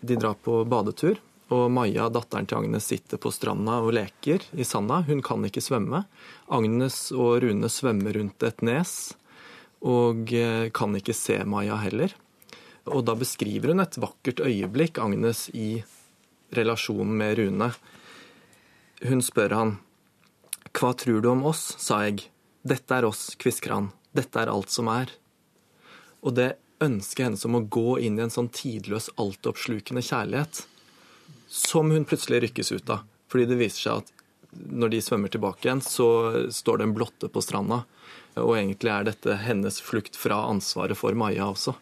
[0.00, 1.20] De drar på badetur,
[1.54, 5.02] og Maja, datteren til Agnes, sitter på stranda og leker i sanda.
[5.06, 6.02] Hun kan ikke svømme.
[6.50, 8.96] Agnes og Rune svømmer rundt et nes
[9.86, 12.14] og eh, kan ikke se Maja heller.
[12.90, 15.82] Og da beskriver hun et vakkert øyeblikk, Agnes, i
[16.54, 17.70] relasjonen med Rune.
[19.06, 19.74] Hun spør han.
[20.76, 22.26] Hva tror du om oss, sa jeg.
[22.66, 23.90] Dette er oss, kvisker han.
[24.16, 25.12] Dette er alt som er.
[26.26, 30.66] Og det ønsket hennes om å gå inn i en sånn tidløs, altoppslukende kjærlighet,
[31.48, 33.04] som hun plutselig rykkes ut av.
[33.30, 34.12] Fordi det viser seg at
[34.56, 36.08] når de svømmer tilbake igjen, så
[36.54, 37.82] står det en blotte på stranda.
[38.40, 41.74] Og egentlig er dette hennes flukt fra ansvaret for Maja også.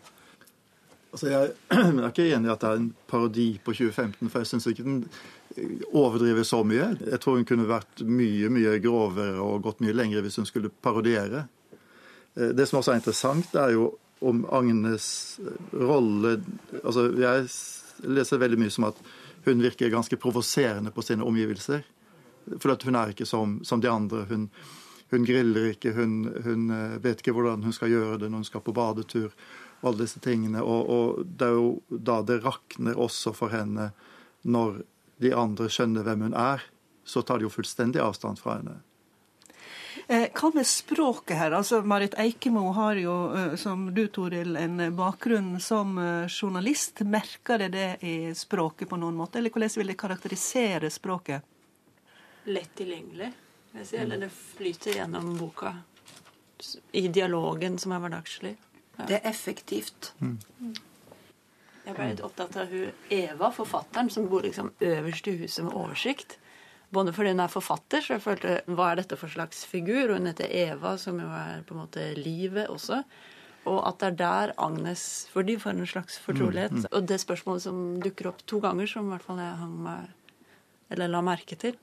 [1.14, 4.50] Altså jeg, er ikke enig i at det er en parodi på 2015, for jeg
[4.50, 5.03] syns ikke den
[5.94, 6.94] overdriver så mye.
[6.98, 10.72] Jeg tror hun kunne vært mye mye grovere og gått mye lenger hvis hun skulle
[10.83, 11.46] parodiere.
[12.35, 13.92] Eh, det som også er interessant, er jo
[14.24, 15.07] om Agnes
[15.77, 16.38] rolle
[16.81, 17.48] Altså, jeg
[18.09, 18.98] leser veldig mye som at
[19.44, 21.85] hun virker ganske provoserende på sine omgivelser.
[22.61, 24.24] For hun er ikke som, som de andre.
[24.28, 24.48] Hun,
[25.11, 28.50] hun griller ikke, hun, hun, eh, vet ikke hvordan hun skal gjøre det når hun
[28.50, 29.30] skal på badetur.
[29.83, 30.62] og alle disse tingene.
[30.62, 33.90] Og, og det er jo da det rakner også for henne
[34.42, 34.83] når
[35.22, 36.64] de andre skjønner hvem hun er.
[37.04, 38.78] Så tar de jo fullstendig avstand fra henne.
[40.06, 41.54] Eh, hva med språket her?
[41.56, 47.00] Altså, Marit Eikemo har jo, eh, som du Toril, en bakgrunn som eh, journalist.
[47.00, 51.42] Merker det det i språket på noen måte, eller hvordan vil det karakterisere språket?
[52.44, 53.32] Lett tilgjengelig,
[53.72, 55.72] jeg sier, Eller det flyter gjennom boka
[56.92, 58.56] i dialogen som er hverdagslig.
[58.96, 59.06] Ja.
[59.08, 60.12] Det er effektivt.
[60.20, 60.36] Mm.
[61.84, 65.74] Jeg ble litt opptatt av hun Eva, forfatteren, som bor liksom øverst i huset med
[65.74, 66.38] oversikt.
[66.94, 70.09] Både fordi hun er forfatter, så jeg følte hva er dette for slags figur?
[70.09, 73.02] Og hun heter Eva, som jo er på en måte livet også.
[73.70, 76.74] Og at det er der Agnes For de får en slags fortrolighet.
[76.76, 76.92] Mm, mm.
[76.92, 80.14] Og det spørsmålet som dukker opp to ganger, som i hvert fall jeg hang meg,
[80.92, 81.78] eller la merke til,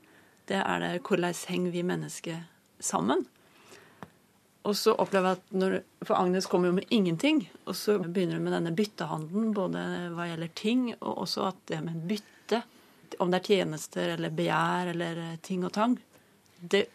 [0.50, 2.44] det er det hvordan henger vi mennesker
[2.82, 3.26] sammen?
[4.62, 7.48] Og så opplever jeg at når, For Agnes kommer jo med ingenting.
[7.66, 11.82] Og så begynner hun med denne byttehandelen, både hva gjelder ting, og også at det
[11.86, 12.30] med bytte
[13.20, 15.98] om det er tjenester eller begjær eller eh, ting og tang,
[16.62, 16.86] det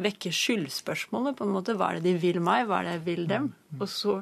[0.00, 1.36] vekker skyldspørsmålet.
[1.36, 1.74] på en måte.
[1.76, 2.66] Hva er det de vil meg?
[2.66, 3.50] Hva er det jeg vil dem?
[3.78, 4.20] Og så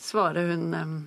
[0.00, 1.06] svarer hun,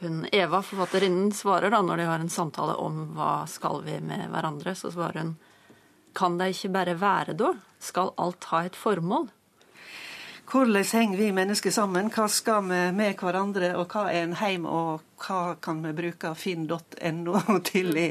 [0.00, 4.26] hun Eva, forfatterinnen, svarer da når de har en samtale om hva skal vi med
[4.32, 5.36] hverandre, så svarer hun
[6.18, 7.52] kan det ikke bare være da?
[7.78, 9.28] Skal alt ha et formål?
[10.48, 12.06] Hvordan henger vi mennesker sammen?
[12.08, 16.30] Hva skal vi med hverandre, og hva er en heim, og hva kan vi bruke
[16.40, 18.06] finn.no til i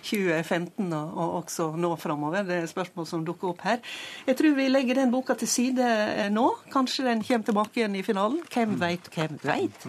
[0.00, 2.46] 2015 og også nå framover?
[2.48, 3.82] Det er spørsmål som dukker opp her.
[4.24, 6.46] Jeg tror vi legger den boka til side eh, nå.
[6.72, 8.40] Kanskje den kommer tilbake igjen i finalen.
[8.48, 9.86] Hvem veit, hvem veit.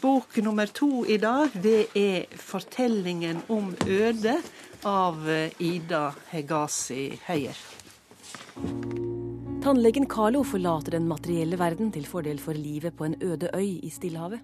[0.00, 4.40] Bok nummer to i dag, det er 'Fortellingen om øde'
[4.88, 7.81] av eh, Ida Hegazi Høyer.
[9.62, 13.90] Tannlegen Carlo forlater den materielle verden til fordel for livet på en øde øy i
[13.94, 14.40] Stillehavet.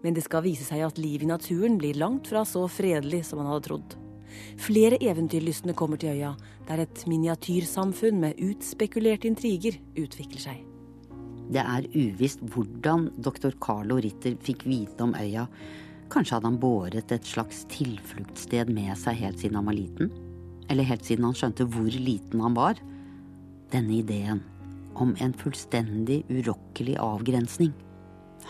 [0.00, 3.42] Men det skal vise seg at livet i naturen blir langt fra så fredelig som
[3.42, 3.98] han hadde trodd.
[4.56, 6.32] Flere eventyrlystne kommer til øya,
[6.64, 10.64] der et miniatyrsamfunn med utspekulerte intriger utvikler seg.
[11.52, 15.44] Det er uvisst hvordan doktor Carlo Ritter fikk vite om øya.
[16.08, 20.08] Kanskje hadde han båret et slags tilfluktssted med seg helt siden han var liten?
[20.72, 22.80] Eller helt siden han skjønte hvor liten han var?
[23.76, 24.38] Denne ideen
[24.96, 27.74] om en fullstendig urokkelig avgrensning.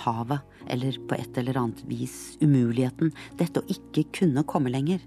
[0.04, 3.10] Havet, eller på et eller annet vis umuligheten,
[3.40, 5.00] dette å ikke kunne komme lenger.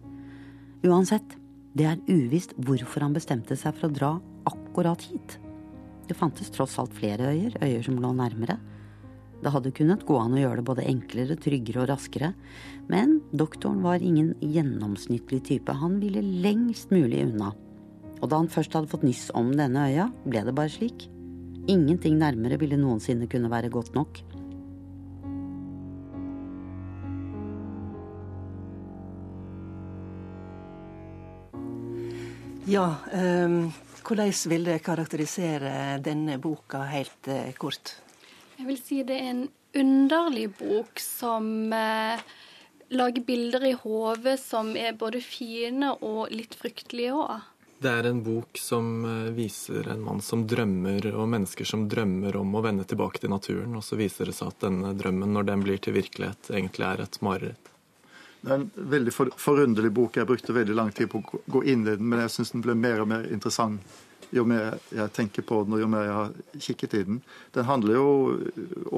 [0.83, 1.37] Uansett,
[1.71, 4.09] det er uvisst hvorfor han bestemte seg for å dra
[4.49, 5.37] akkurat hit.
[6.09, 8.57] Det fantes tross alt flere øyer, øyer som lå nærmere.
[9.39, 12.33] Det hadde kunnet gå an å gjøre det både enklere, tryggere og raskere,
[12.91, 17.53] men doktoren var ingen gjennomsnittlig type, han ville lengst mulig unna.
[18.19, 21.07] Og da han først hadde fått nyss om denne øya, ble det bare slik.
[21.69, 24.19] Ingenting nærmere ville noensinne kunne være godt nok.
[32.69, 33.71] Ja, um,
[34.05, 37.95] hvordan vil det karakterisere denne boka helt uh, kort?
[38.59, 39.47] Jeg vil si det er en
[39.79, 42.21] underlig bok som uh,
[42.93, 47.47] lager bilder i hodet som er både fine og litt fryktelige òg.
[47.79, 52.35] Det er en bok som eh, viser en mann som drømmer, og mennesker som drømmer
[52.35, 53.77] om å vende tilbake til naturen.
[53.79, 57.05] Og så viser det seg at denne drømmen, når den blir til virkelighet, egentlig er
[57.05, 57.71] et mareritt.
[58.41, 60.19] Det er en veldig for, forunderlig bok.
[60.19, 62.63] Jeg brukte veldig lang tid på å gå inn i den, men jeg syns den
[62.67, 63.97] ble mer og mer interessant
[64.29, 67.21] jo mer jeg tenker på den, og jo mer jeg har kikket i den.
[67.55, 68.09] Den handler jo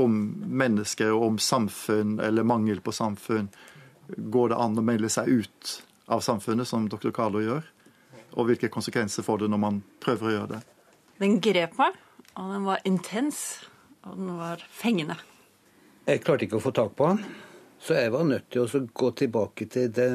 [0.04, 0.18] om
[0.62, 3.48] mennesker og om samfunn, eller mangel på samfunn.
[4.12, 5.76] Går det an å melde seg ut
[6.12, 7.14] av samfunnet, som dr.
[7.16, 7.64] Carlo gjør?
[8.38, 10.62] Og hvilke konsekvenser får det når man prøver å gjøre det?
[11.22, 11.98] Den grep meg,
[12.40, 13.42] og den var intens,
[14.08, 15.18] og den var fengende.
[16.08, 17.20] Jeg klarte ikke å få tak på han,
[17.82, 20.08] så jeg var nødt til å gå tilbake til det,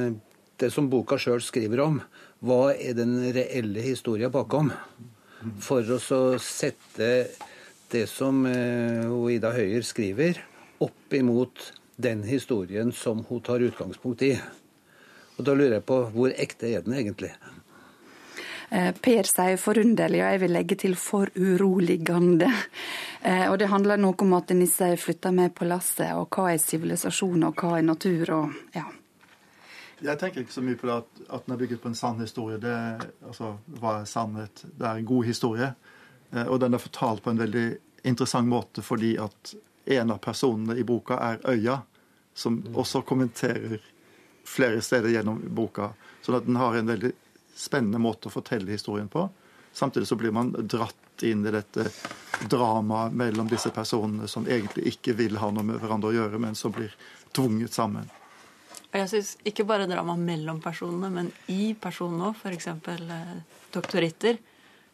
[0.59, 2.01] det som boka sjøl skriver om.
[2.47, 4.73] Hva er den reelle historia bakom?
[5.63, 6.01] For å
[6.43, 7.11] sette
[7.93, 10.41] det som eh, Ida Høyer skriver,
[10.83, 14.35] opp imot den historien som hun tar utgangspunkt i.
[15.37, 17.31] Og Da lurer jeg på hvor ekte er den egentlig?
[18.69, 22.51] Eh, per sier forunderlig, og jeg vil legge til foruroligende.
[23.23, 26.63] Eh, og det handler noe om at Nisse flytter med på lasset, og hva er
[26.63, 28.87] sivilisasjon, og hva er natur, og ja.
[30.05, 32.19] Jeg tenker ikke så mye på det at, at den er bygget på en sann
[32.21, 32.59] historie.
[32.61, 32.75] Det,
[33.25, 34.65] altså, hva er sannhet?
[34.67, 35.71] Det er en god historie.
[36.33, 37.67] Eh, og den er fortalt på en veldig
[38.07, 39.55] interessant måte fordi at
[39.97, 41.81] en av personene i boka er øya,
[42.35, 43.79] som også kommenterer
[44.47, 45.93] flere steder gjennom boka.
[46.23, 47.13] Sånn at den har en veldig
[47.57, 49.27] spennende måte å fortelle historien på.
[49.77, 51.89] Samtidig så blir man dratt inn i dette
[52.49, 56.57] dramaet mellom disse personene som egentlig ikke vil ha noe med hverandre å gjøre, men
[56.57, 56.93] som blir
[57.37, 58.09] tvunget sammen.
[58.97, 62.39] Jeg syns ikke bare drama mellom personene, men i personene òg.
[62.41, 62.69] F.eks.
[62.73, 63.33] Eh,
[63.75, 64.39] doktor Ritter,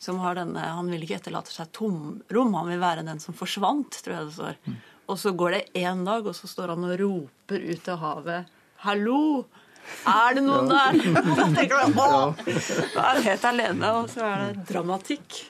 [0.03, 4.01] som har denne Han vil ikke etterlate seg tomrom, han vil være den som forsvant,
[4.03, 4.59] tror jeg det står.
[4.66, 4.81] Mm.
[5.12, 8.51] Og så går det én dag, og så står han og roper ut til havet
[8.83, 9.44] 'Hallo!
[10.09, 10.99] Er det noen der?'
[11.38, 12.21] Da tenker du, å,
[12.95, 15.40] Da er han helt alene, og så er det dramatikk.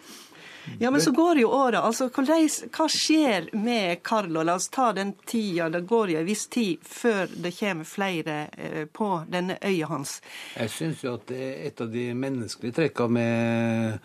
[0.79, 1.81] Ja, men så går jo åra.
[1.83, 4.45] Altså, hva skjer med Carlo?
[4.47, 5.67] La oss ta den tida.
[5.75, 10.21] Det går jo en viss tid før det kommer flere eh, på denne øya hans.
[10.55, 13.99] Jeg syns jo at et av de menneskelige trekka med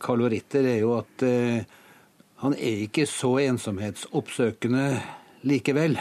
[0.00, 1.24] Carlo Ritter er jo at
[2.42, 4.86] han er ikke så ensomhetsoppsøkende
[5.48, 5.96] likevel.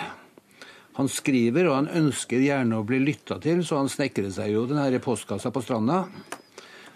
[0.96, 4.64] Han skriver, og han ønsker gjerne å bli lytta til, så han snekrer seg jo
[4.70, 6.06] den her postkassa på stranda.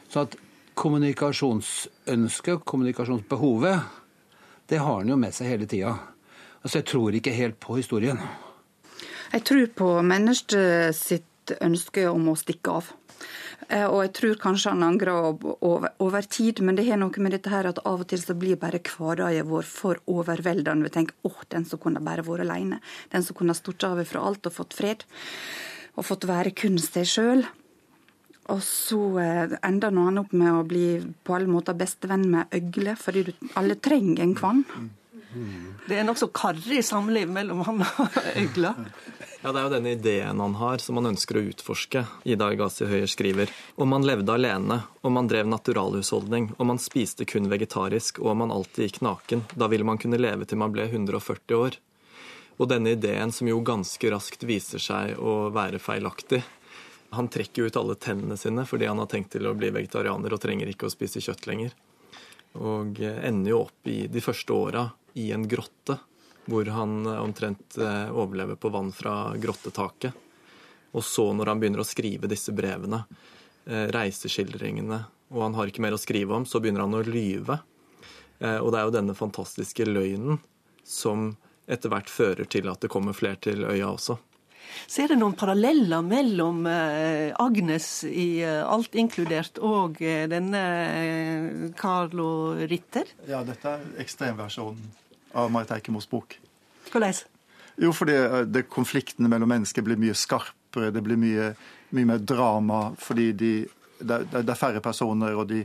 [0.07, 0.37] Så at
[0.79, 3.81] kommunikasjonsønsket, kommunikasjonsbehovet,
[4.71, 5.97] det har han jo med seg hele tida.
[6.63, 8.21] Altså, jeg tror ikke helt på historien.
[9.33, 12.93] Jeg tror på mennesket sitt ønske om å stikke av.
[13.69, 17.35] Eh, og jeg tror kanskje han angrer over, over, tid, men det har noe med
[17.35, 20.87] dette her at av og til så blir bare hverdagen vår for overveldende.
[20.87, 22.81] Vi tenker åh, den som kunne bare vært alene.
[23.13, 25.05] Den som kunne stått av fra alt og fått fred.
[25.95, 27.45] Og fått være kun seg sjøl.
[28.49, 30.87] Og så eh, ender han opp med å bli
[31.21, 34.65] på alle måter bestevenn med øgle, fordi du, alle trenger en kvann.
[35.29, 38.73] Det er nokså karrig samliv mellom han og øgla.
[39.39, 42.01] Ja, Det er jo denne ideen han har, som han ønsker å utforske.
[42.27, 47.27] Ida Agassi Høyer skriver om man levde alene, om man drev naturalhusholdning, om man spiste
[47.29, 49.45] kun vegetarisk, og om man alltid gikk naken.
[49.55, 51.79] Da ville man kunne leve til man ble 140 år.
[52.59, 56.41] Og denne ideen, som jo ganske raskt viser seg å være feilaktig,
[57.15, 60.41] han trekker ut alle tennene sine fordi han har tenkt til å bli vegetarianer og
[60.43, 61.71] trenger ikke å spise kjøtt lenger.
[62.59, 65.97] Og ender jo opp i de første åra i en grotte,
[66.49, 70.13] hvor han eh, omtrent eh, overlever på vann fra grottetaket.
[70.91, 73.03] Og så, når han begynner å skrive disse brevene,
[73.69, 74.97] reiseskildringene,
[75.29, 77.59] og han har ikke mer å skrive om, så begynner han å lyve.
[78.39, 80.39] Og det er jo denne fantastiske løgnen
[80.81, 81.27] som
[81.69, 84.17] etter hvert fører til at det kommer flere til øya også.
[84.87, 90.61] Så er det noen paralleller mellom eh, Agnes i eh, Alt inkludert og eh, denne
[91.79, 92.29] Carlo
[92.69, 93.09] Ritter?
[93.29, 94.87] Ja, dette er ekstremversjonen
[95.37, 96.37] av Marit Eikemos bok.
[96.89, 97.21] Hvordan?
[97.79, 98.15] Jo, fordi
[98.49, 101.51] det, konfliktene mellom mennesker blir mye skarpere, det blir mye,
[101.95, 103.53] mye mer drama fordi de,
[103.99, 105.63] det, det er færre personer, og de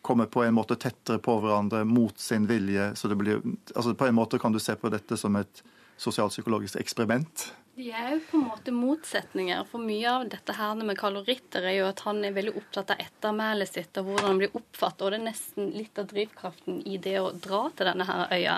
[0.00, 2.94] kommer på en måte tettere på hverandre mot sin vilje.
[2.96, 3.42] Så det blir,
[3.74, 5.62] altså på en måte kan du se på dette som et
[6.00, 7.50] sosialpsykologisk eksperiment.
[7.78, 9.62] De er jo på en måte motsetninger.
[9.70, 13.02] For mye av dette her med kaloritter er jo at han er veldig opptatt av
[13.04, 16.98] ettermælet sitt og hvordan han blir oppfattet, og det er nesten litt av drivkraften i
[17.02, 18.56] det å dra til denne her øya.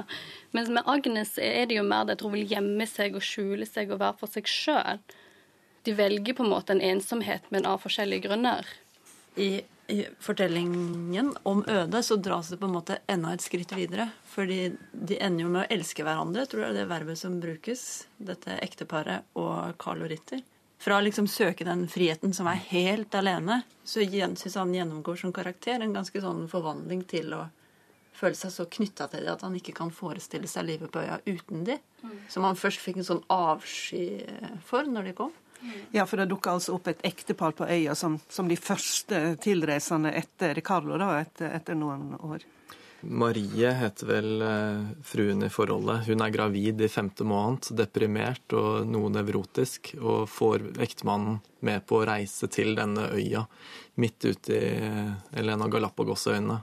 [0.56, 3.68] Mens med Agnes er det jo mer det at hun vil gjemme seg og skjule
[3.68, 5.04] seg og være for seg sjøl.
[5.84, 8.66] De velger på en måte en ensomhet, men av forskjellige grunner.
[9.36, 14.08] I, I fortellingen om Øde så dras det på en måte enda et skritt videre.
[14.30, 17.82] Fordi de ender jo med å elske hverandre, tror jeg det er verbet som brukes.
[18.16, 20.42] Dette ekteparet og Carlo Ritter.
[20.82, 25.34] Fra å liksom søke den friheten som er helt alene, så syns han gjennomgår som
[25.34, 27.44] karakter en ganske sånn forvandling til å
[28.18, 31.20] føle seg så knytta til det at han ikke kan forestille seg livet på øya
[31.26, 31.78] uten de.
[32.30, 34.24] Som han først fikk en sånn avsky
[34.66, 35.32] for når de kom.
[35.92, 40.12] Ja, for det dukka altså opp et ektepar på øya som, som de første tilreisende
[40.18, 42.46] etter Carlo, da, etter, etter noen år.
[43.02, 46.04] Marie heter vel eh, fruen i forholdet.
[46.06, 51.98] Hun er gravid i femte måned, deprimert og noe nevrotisk, og får ektemannen med på
[51.98, 53.42] å reise til denne øya
[53.98, 54.70] midt ute i
[55.42, 56.60] Elena Galapagos-øyene.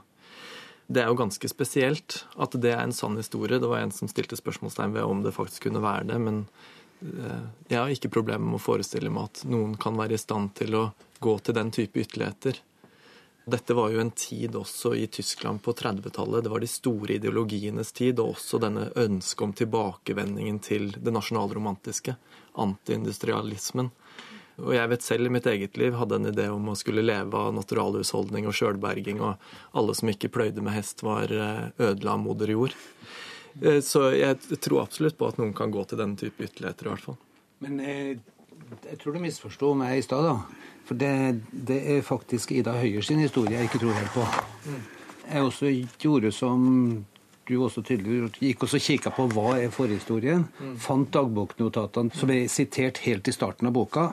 [0.90, 3.60] Det er jo ganske spesielt at det er en sann historie.
[3.60, 6.70] Det var en som stilte spørsmålstegn ved om det faktisk kunne være det, men eh,
[7.00, 10.76] jeg har ikke problemer med å forestille meg at noen kan være i stand til
[10.76, 10.82] å
[11.20, 12.60] gå til den type ytterligheter.
[13.50, 16.44] Dette var jo en tid også i Tyskland på 30-tallet.
[16.44, 22.14] Det var de store ideologienes tid, og også denne ønsket om tilbakevendingen til det nasjonalromantiske,
[22.60, 23.90] antiindustrialismen.
[24.60, 27.38] Og jeg vet selv i mitt eget liv hadde en idé om å skulle leve
[27.38, 29.40] av naturalhusholdning og sjølberging, og
[29.72, 32.76] alle som ikke pløyde med hest, var ødela av moder jord.
[33.58, 36.94] Eh, så jeg tror absolutt på at noen kan gå til den type ytterligheter, i
[36.94, 37.18] hvert fall.
[37.64, 38.18] Men jeg,
[38.86, 40.68] jeg tror du misforsto meg i stad, da.
[40.88, 41.12] For det,
[41.52, 44.26] det, er faktisk Ida Høyer sin historie jeg ikke tror helt på.
[45.30, 45.70] Jeg også
[46.02, 46.64] gjorde som
[47.50, 50.46] du også tydeligvis gikk og kikka på hva er forhistorien.
[50.58, 50.74] Mm.
[50.82, 54.10] Fant dagboknotatene som er sitert helt i starten av boka.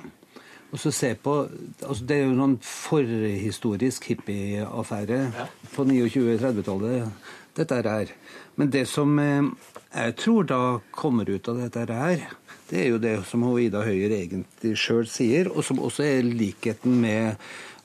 [0.67, 1.33] Og så se på,
[1.81, 5.45] altså Det er jo noen forhistorisk hippieaffære ja.
[5.73, 8.11] på 29-30-tallet, dette her.
[8.57, 9.49] Men det som eh,
[9.93, 12.25] jeg tror da kommer ut av dette her,
[12.67, 16.97] det er jo det som Ida Høyer egentlig sjøl sier, og som også er likheten
[17.01, 17.37] med,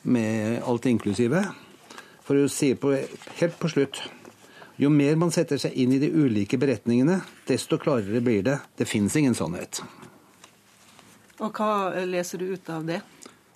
[0.02, 1.44] med alt inklusive.
[2.26, 2.96] For hun sier på,
[3.38, 4.02] helt på slutt
[4.80, 8.56] jo mer man setter seg inn i de ulike beretningene, desto klarere blir det.
[8.78, 9.82] Det fins ingen sannhet.
[11.42, 13.02] Og hva leser du ut av det?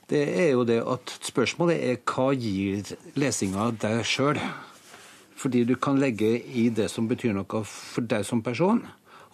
[0.07, 4.39] Det er jo det at Spørsmålet er hva gir lesinga deg sjøl?
[5.37, 8.81] Fordi du kan legge i det som betyr noe for deg som person,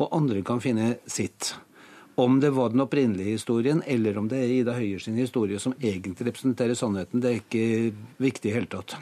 [0.03, 1.55] og andre kan finne sitt.
[2.19, 5.77] Om det var den opprinnelige historien, eller om det er Ida Høyer sin historie som
[5.81, 8.99] egentlig representerer sannheten, det er ikke viktig i hele tatt.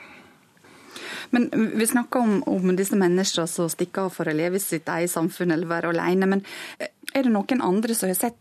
[1.31, 4.89] Men Vi snakker om, om disse menneskene som stikker av for å leve i sitt
[4.91, 6.29] eget samfunn eller være alene.
[6.31, 6.45] Men
[6.79, 8.39] eh, er det noen andre som har sett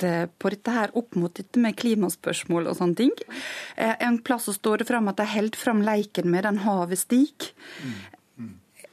[0.00, 3.12] på dette her opp mot dette med klimaspørsmål og sånne ting?
[3.76, 7.02] Eh, en plass så står det fram at de holder fram leiken med den havet
[7.02, 7.52] stik.
[7.84, 8.00] Mm.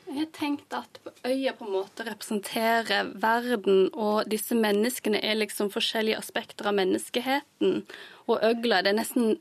[0.08, 5.70] Jeg har tenkt at øya på en måte representerer verden, og disse menneskene er liksom
[5.74, 7.84] forskjellige aspekter av menneskeheten.
[8.26, 9.36] Og øgla det er nesten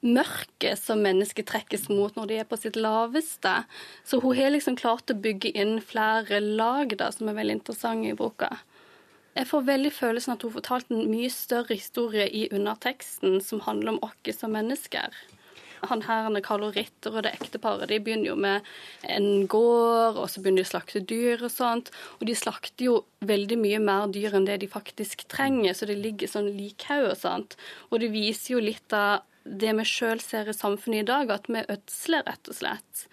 [0.00, 3.52] mørket som mennesket trekkes mot når de er på sitt laveste.
[4.04, 8.12] Så hun har liksom klart å bygge inn flere lag da, som er veldig interessante
[8.12, 8.52] i boka.
[9.36, 13.94] Jeg får veldig følelsen at hun fortalte en mye større historie i underteksten, som handler
[13.94, 15.14] om oss som mennesker
[15.88, 18.66] han her, Carlo Ritter og det ekteparet, de begynner jo med
[19.08, 21.90] en gård, og så begynner de å slakte dyr og sånt.
[22.18, 22.96] Og de slakter jo
[23.26, 27.18] veldig mye mer dyr enn det de faktisk trenger, så det ligger sånn likhaug og
[27.20, 27.56] sånt.
[27.90, 31.48] Og det viser jo litt av det vi sjøl ser i samfunnet i dag, at
[31.48, 33.06] vi ødsler, rett og slett.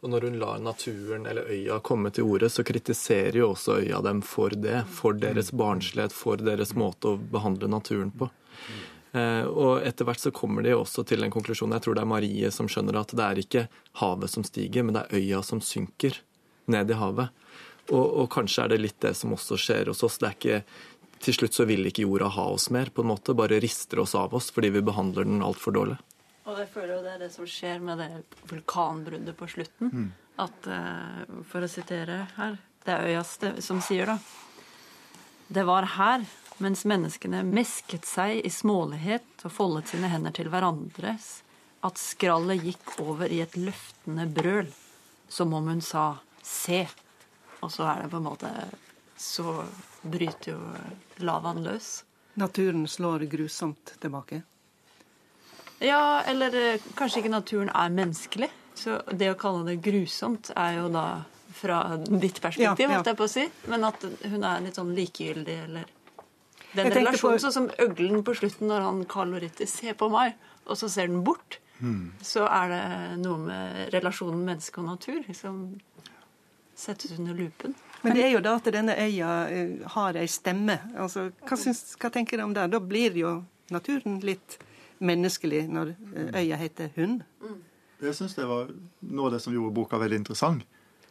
[0.00, 3.98] Og når hun lar naturen eller øya komme til orde, så kritiserer jo også øya
[4.06, 4.84] dem for det.
[4.94, 8.30] For deres barnslighet, for deres måte å behandle naturen på.
[9.16, 11.74] Eh, og etter hvert så kommer de også til en konklusjon.
[11.74, 13.66] Jeg tror det er Marie som skjønner at det er ikke
[14.02, 16.20] havet som stiger, men det er øya som synker
[16.70, 17.34] ned i havet.
[17.88, 20.20] Og, og kanskje er det litt det som også skjer hos oss.
[20.20, 20.62] Det er ikke
[21.22, 24.14] til slutt så vil ikke jorda ha oss mer, på en måte, bare rister oss
[24.18, 25.98] av oss fordi vi behandler den altfor dårlig.
[26.48, 28.08] Og jeg føler jo det er det som skjer med det
[28.48, 29.92] vulkanbruddet på slutten.
[29.92, 30.08] Mm.
[30.38, 30.68] At,
[31.50, 32.56] for å sitere her,
[32.86, 33.34] det er Øyas
[33.66, 34.14] som sier da
[35.50, 36.22] Det var her
[36.62, 41.42] mens menneskene mesket seg i smålighet og foldet sine hender til hverandres,
[41.86, 44.70] at skrallet gikk over i et løftende brøl,
[45.28, 46.88] som om hun sa 'se'.
[47.62, 48.50] Og så er det på en måte
[49.18, 49.64] Så
[50.02, 50.58] bryter jo
[51.26, 52.04] lavaen løs.
[52.38, 54.42] Naturen slår grusomt tilbake.
[55.82, 58.48] Ja, eller eh, kanskje ikke naturen er menneskelig.
[58.78, 61.04] Så det å kalle det grusomt er jo da
[61.58, 62.96] fra ditt perspektiv, Ja, ja.
[63.00, 63.44] holdt jeg på å si.
[63.66, 65.94] Men at hun er litt sånn likegyldig, eller
[66.76, 70.10] Den Jeg relasjonen, på- sånn som øglen på slutten når han Carl Loritti ser på
[70.12, 70.34] meg,
[70.66, 71.58] og så ser den bort,
[72.22, 75.80] så er det noe med relasjonen menneske og natur som
[76.76, 77.74] settes under lupen.
[78.02, 80.78] Men det er jo da at denne øya eh, har ei stemme.
[80.96, 82.68] Altså, hva, syns, hva tenker du om det?
[82.72, 83.32] Da blir jo
[83.74, 84.58] naturen litt
[85.02, 87.24] menneskelig når eh, øya heter hund.
[87.98, 88.70] Jeg syns det var
[89.00, 90.66] noe av det som gjorde boka veldig interessant.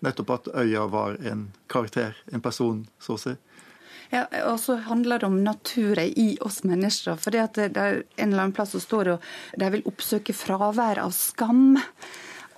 [0.05, 3.33] Nettopp at øya var en karakter, en person, så å si.
[4.13, 7.17] Ja, og så handler det om naturen i oss mennesker.
[7.19, 9.25] For det at det er en eller annen plass som står og
[9.59, 11.75] de vil oppsøke fravær av skam.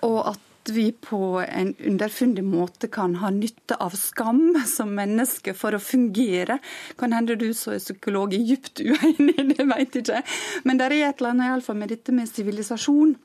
[0.05, 5.75] Og at vi på en underfundig måte kan ha nytte av skam som menneske for
[5.75, 6.59] å fungere.
[6.99, 10.21] Kan hende du som er psykolog er dypt uenig, det vet jeg ikke.
[10.67, 13.15] Men det er et eller annet i alle fall med dette med sivilisasjon.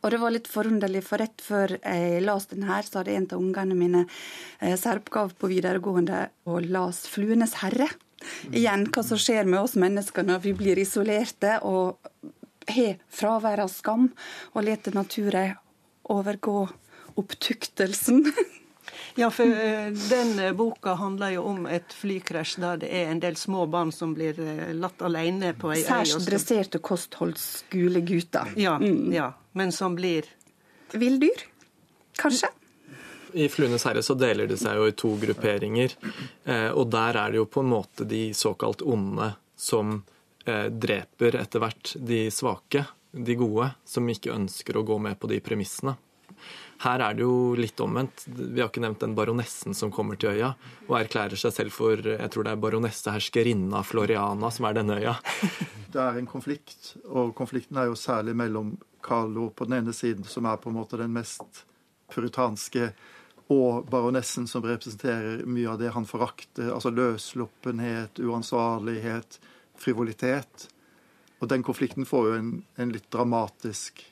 [0.00, 3.28] Og det var litt forunderlig, for rett før jeg leste den her, så hadde en
[3.28, 7.90] av ungene mine eh, særoppgave på videregående og las 'Fluenes herre'.
[8.54, 11.98] Igjen hva som skjer med oss mennesker når vi blir isolerte og
[12.70, 14.10] har fravær av skam,
[14.54, 15.56] og lar naturen
[16.18, 16.68] overgå
[17.20, 18.24] opptuktelsen.
[19.14, 23.18] Ja, for eh, den eh, boka handler jo om et flykrasj der det er en
[23.20, 25.84] del små barn som blir eh, latt alene på ei øy.
[25.84, 28.54] Særs dresserte kostholdsskolegutter.
[28.56, 29.12] Ja, Mm.
[29.12, 30.24] ja, men som blir
[30.92, 31.44] Villdyr,
[32.16, 32.48] kanskje?
[33.34, 35.92] I 'Fluenes herre' så deler det seg jo i to grupperinger.
[36.44, 40.02] Eh, og der er det jo på en måte de såkalt onde som
[40.46, 45.30] eh, dreper etter hvert de svake, de gode, som ikke ønsker å gå med på
[45.30, 45.96] de premissene.
[46.82, 48.24] Her er det jo litt omvendt.
[48.26, 50.48] Vi har ikke nevnt den baronessen som kommer til øya
[50.88, 55.14] og erklærer seg selv for jeg tror det er baronesseherskerinna Floriana som er denne øya.
[55.92, 58.70] Det er en konflikt, og konflikten er jo særlig mellom
[59.04, 61.66] Carlo på den ene siden, som er på en måte den mest
[62.14, 62.86] puritanske,
[63.52, 66.70] og baronessen, som representerer mye av det han forakter.
[66.72, 69.36] Altså løssluppenhet, uansvarlighet,
[69.76, 70.70] frivolitet.
[71.42, 74.04] Og den konflikten får jo en, en litt dramatisk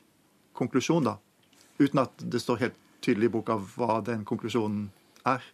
[0.59, 1.16] konklusjon, da.
[1.78, 4.89] Uten at det står helt tydelig i boka hva den konklusjonen
[5.28, 5.45] er.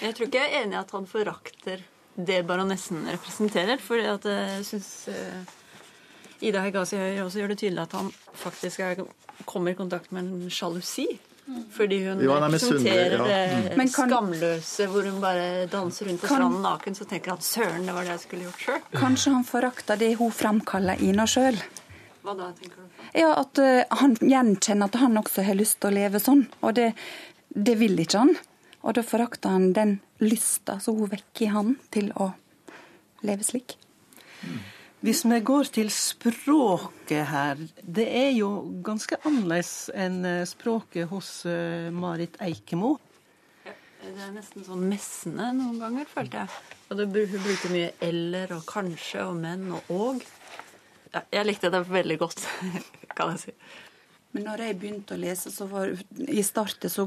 [0.00, 1.84] Jeg tror ikke jeg er enig i at han forakter
[2.16, 3.82] det baronessen representerer.
[3.82, 4.90] For jeg syns
[6.40, 9.04] Ida Hegazi også gjør det tydelig at han faktisk er,
[9.44, 11.06] kommer i kontakt med en sjalusi.
[11.70, 13.74] Fordi hun Jo, er representerer det ja.
[13.78, 13.88] mm.
[13.92, 16.96] skamløse, hvor hun bare danser rundt på Kan- stranden naken.
[16.98, 18.80] Så tenker han søren, det var det jeg skulle gjort sjøl.
[18.96, 21.60] Kanskje han forakter det hun framkaller i henne sjøl.
[22.26, 23.06] Hva da, tenker du?
[23.14, 26.48] Ja, at uh, han gjenkjenner at han også har lyst til å leve sånn.
[26.66, 26.90] Og det,
[27.54, 28.34] det vil ikke han.
[28.82, 32.32] Og da forakter han den lysta som hun vekker i han til å
[33.26, 33.78] leve slik.
[35.06, 38.48] Hvis vi går til språket her, det er jo
[38.82, 42.96] ganske annerledes enn eh, språket hos eh, Marit Eikemo.
[43.62, 46.74] Det er nesten sånn messende noen ganger, følte jeg.
[46.90, 50.26] Og det, hun brukte mye eller og kanskje og men og og.
[51.14, 52.42] Ja, jeg likte det veldig godt,
[53.16, 53.56] kan jeg si.
[54.36, 55.94] Men når jeg begynte å lese, så var
[56.28, 57.06] i starten så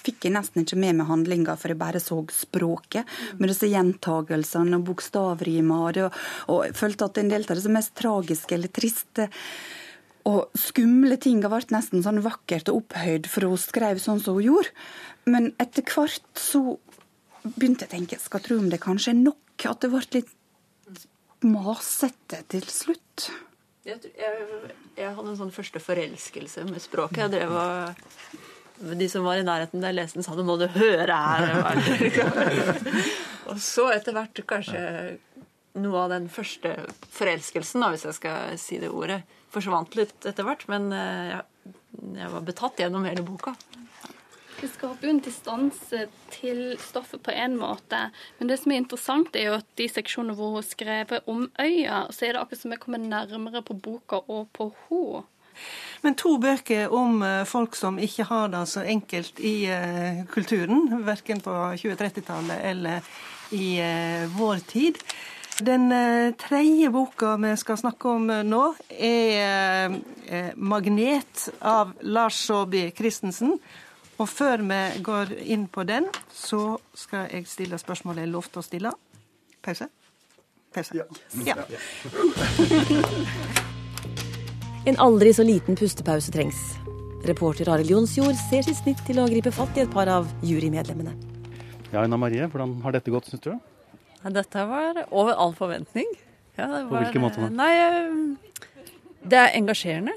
[0.00, 3.04] fikk jeg nesten ikke med meg handlinga, for jeg bare så språket.
[3.36, 5.98] Med disse gjentagelsene og bokstavrimer.
[6.06, 9.28] Og, og jeg følte at en del av det mest tragiske eller triste
[10.28, 14.48] og skumle tinga ble nesten sånn vakkert og opphøyd, for hun skrev sånn som hun
[14.48, 14.72] gjorde.
[15.28, 16.62] Men etter hvert så
[17.44, 19.68] begynte jeg å tenke, skal tro om det kanskje er nok?
[19.68, 20.34] At det ble litt
[21.44, 23.28] masete til slutt.
[23.86, 27.22] Jeg, jeg, jeg hadde en sånn første forelskelse med språket.
[27.24, 30.68] Jeg drev og De som var i nærheten der, leste den, sa 'nå må du
[30.70, 31.78] høre her'.
[33.50, 34.82] og så etter hvert kanskje
[35.78, 36.74] noe av den første
[37.14, 39.22] forelskelsen, da, hvis jeg skal si det ordet,
[39.54, 40.66] forsvant litt etter hvert.
[40.70, 41.74] Men eh, jeg,
[42.18, 43.54] jeg var betatt gjennom hele boka.
[44.58, 46.04] Det skaper jo en distanse
[46.34, 48.08] til stoffet på en måte.
[48.38, 52.08] Men det som er interessant, er jo at de seksjonene hvor hun skrev om øya,
[52.10, 55.26] så er det akkurat som jeg kommer nærmere på boka og på henne.
[56.02, 60.86] Men to bøker om eh, folk som ikke har det så enkelt i eh, kulturen,
[61.06, 63.08] verken på 20-30-tallet eller
[63.54, 65.02] i eh, vår tid.
[65.58, 65.90] Den
[66.38, 68.62] tredje boka vi skal snakke om nå,
[68.94, 69.90] er
[70.54, 73.56] 'Magnet' av Lars Saabye Christensen.
[74.18, 78.62] Og før vi går inn på den, så skal jeg stille spørsmålet jeg lovte å
[78.66, 78.90] stille.
[79.62, 79.86] Pause.
[80.74, 81.06] Pause.
[81.46, 81.54] Ja.
[84.88, 86.56] En aldri så liten pustepause trengs.
[87.28, 91.12] Reporter Arild Jonsjord ser sitt snitt til å gripe fatt i et par av jurymedlemmene.
[91.92, 93.50] Ja, Ina Marie, hvordan har dette gått, syns du?
[94.22, 96.08] Ja, dette var over all forventning.
[96.56, 97.50] Ja, det På hvilken måte da?
[97.52, 98.08] Nei, eh,
[99.28, 100.14] det er engasjerende.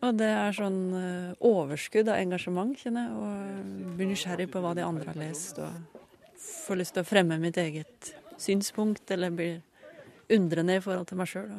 [0.00, 3.14] Og det er sånn eh, overskudd av engasjement, kjenner jeg.
[3.22, 5.60] Og blir nysgjerrig på hva de andre har lest.
[5.62, 8.12] Og får lyst til å fremme mitt eget
[8.42, 9.60] synspunkt, eller blir
[10.32, 11.52] undrende i forhold til meg sjøl.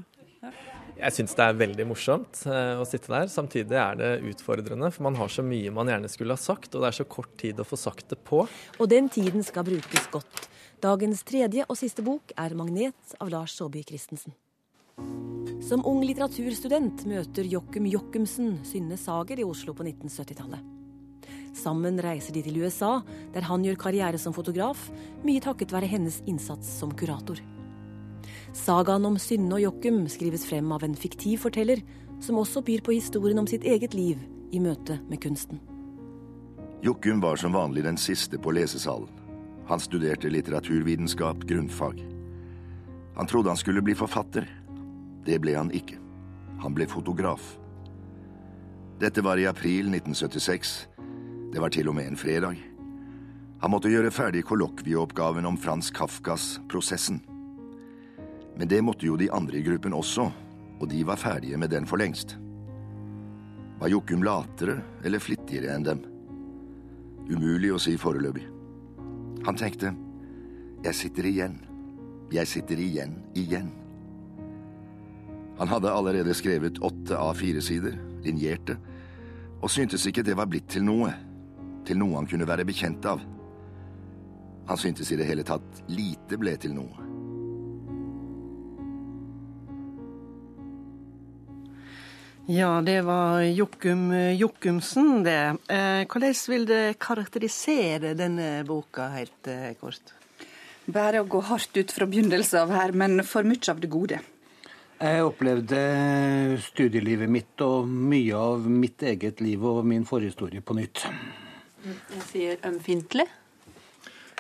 [0.98, 3.30] Jeg syns det er veldig morsomt eh, å sitte der.
[3.30, 6.84] Samtidig er det utfordrende, for man har så mye man gjerne skulle ha sagt, og
[6.84, 8.44] det er så kort tid å få sagt det på.
[8.78, 10.48] Og den tiden skal brukes godt.
[10.82, 14.34] Dagens tredje og siste bok er 'Magnet' av Lars Saabye Christensen.
[15.68, 20.62] Som ung litteraturstudent møter Jokum Jokumsen Synne Sager i Oslo på 1970-tallet.
[21.58, 23.02] Sammen reiser de til USA,
[23.34, 24.86] der han gjør karriere som fotograf,
[25.28, 27.42] mye takket være hennes innsats som kurator.
[28.56, 31.82] Sagaen om Synne og Jokum skrives frem av en fiktiv forteller,
[32.24, 34.22] som også byr på historien om sitt eget liv
[34.56, 35.60] i møte med kunsten.
[36.86, 39.12] Jokum var som vanlig den siste på lesesalen.
[39.68, 42.00] Han studerte litteraturvitenskap, grunnfag.
[43.20, 44.48] Han trodde han skulle bli forfatter.
[45.28, 46.00] Det ble han ikke.
[46.64, 47.58] Han ble fotograf.
[48.98, 50.88] Dette var i april 1976.
[51.52, 52.58] Det var til og med en fredag.
[53.62, 57.20] Han måtte gjøre ferdig kollokvieoppgaven om Frans Kafkas Prosessen.
[58.58, 60.32] Men det måtte jo de andre i gruppen også,
[60.80, 62.38] og de var ferdige med den for lengst.
[63.78, 66.02] Var Jokum latere eller flittigere enn dem?
[67.30, 68.46] Umulig å si foreløpig.
[69.46, 69.92] Han tenkte,
[70.86, 71.60] jeg sitter igjen,
[72.34, 73.70] jeg sitter igjen, igjen.
[75.58, 78.78] Han hadde allerede skrevet åtte A4-sider, linjerte,
[79.58, 81.10] og syntes ikke det var blitt til noe,
[81.88, 83.24] til noe han kunne være bekjent av.
[84.68, 87.08] Han syntes i det hele tatt lite ble til noe.
[92.48, 95.58] Ja, det var Jokum Jokumsen, det.
[95.68, 100.14] Eh, hvordan vil det karakterisere denne boka, helt eh, kort?
[100.86, 104.22] Bare å gå hardt ut fra begynnelsen av her, men for mye av det gode.
[104.98, 105.80] Jeg opplevde
[106.66, 111.04] studielivet mitt og mye av mitt eget liv og min forhistorie på nytt.
[111.86, 113.28] Jeg sier ømfintlig.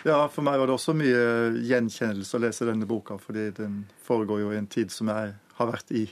[0.07, 1.19] Ja, for meg var det også mye
[1.61, 5.69] gjenkjennelse å lese denne boka, fordi den foregår jo i en tid som jeg har
[5.69, 6.07] vært i.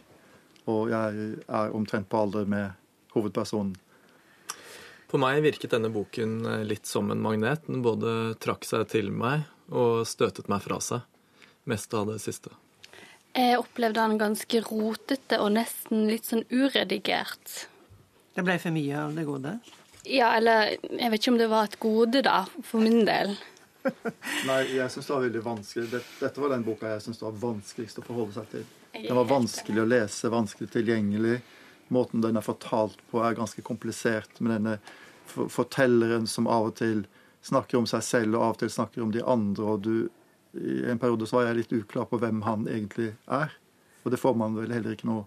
[0.69, 2.77] Og jeg er omtrent på alder med
[3.15, 3.73] hovedpersonen.
[5.09, 7.65] På meg virket denne boken eh, litt som en magnet.
[7.69, 11.05] Den både trakk seg til meg og støtet meg fra seg.
[11.69, 12.53] Mest av det siste.
[13.35, 17.65] Jeg opplevde han ganske rotete og nesten litt sånn uredigert.
[18.35, 19.57] Det ble for mye av det gode?
[20.07, 23.35] Ja, eller jeg vet ikke om det var et gode, da, for min del.
[24.49, 25.85] Nei, jeg syns det var veldig vanskelig.
[25.91, 28.65] Dette, dette var den boka jeg syns det var vanskeligst å forholde seg til.
[28.95, 31.39] Den var vanskelig å lese, vanskelig tilgjengelig.
[31.93, 34.39] Måten den er fortalt på, er ganske komplisert.
[34.39, 34.77] Med denne
[35.27, 37.03] fortelleren som av og til
[37.45, 39.65] snakker om seg selv, og av og til snakker om de andre.
[39.65, 39.95] og du,
[40.55, 43.55] I en periode så var jeg litt uklar på hvem han egentlig er.
[44.05, 45.25] Og det får man vel heller ikke noe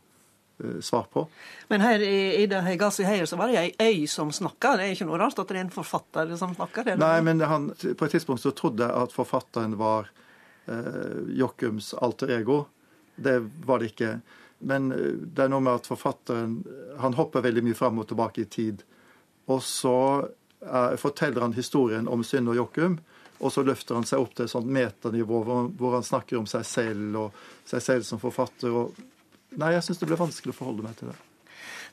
[0.62, 1.24] uh, svar på.
[1.68, 4.76] Men her i Ida Hegassi Heier så var det ei øy som snakka.
[4.78, 6.94] Det er ikke noe rart at det er en forfatter som snakker?
[7.00, 10.10] Nei, men han, på et tidspunkt så trodde jeg at forfatteren var
[10.70, 12.64] eh, Jokkums alter ego.
[13.18, 14.12] Det var det ikke.
[14.58, 16.60] Men eh, det er noe med at forfatteren
[17.02, 18.84] han hopper veldig mye fram og tilbake i tid.
[19.48, 19.98] Og så
[20.62, 22.98] eh, forteller han historien om Synne og Jokkum,
[23.38, 26.48] og så løfter han seg opp til et sånt metanivå hvor, hvor han snakker om
[26.50, 28.74] seg selv og seg selv som forfatter.
[28.74, 28.98] Og,
[29.60, 31.18] nei, jeg syns det ble vanskelig å forholde meg til det.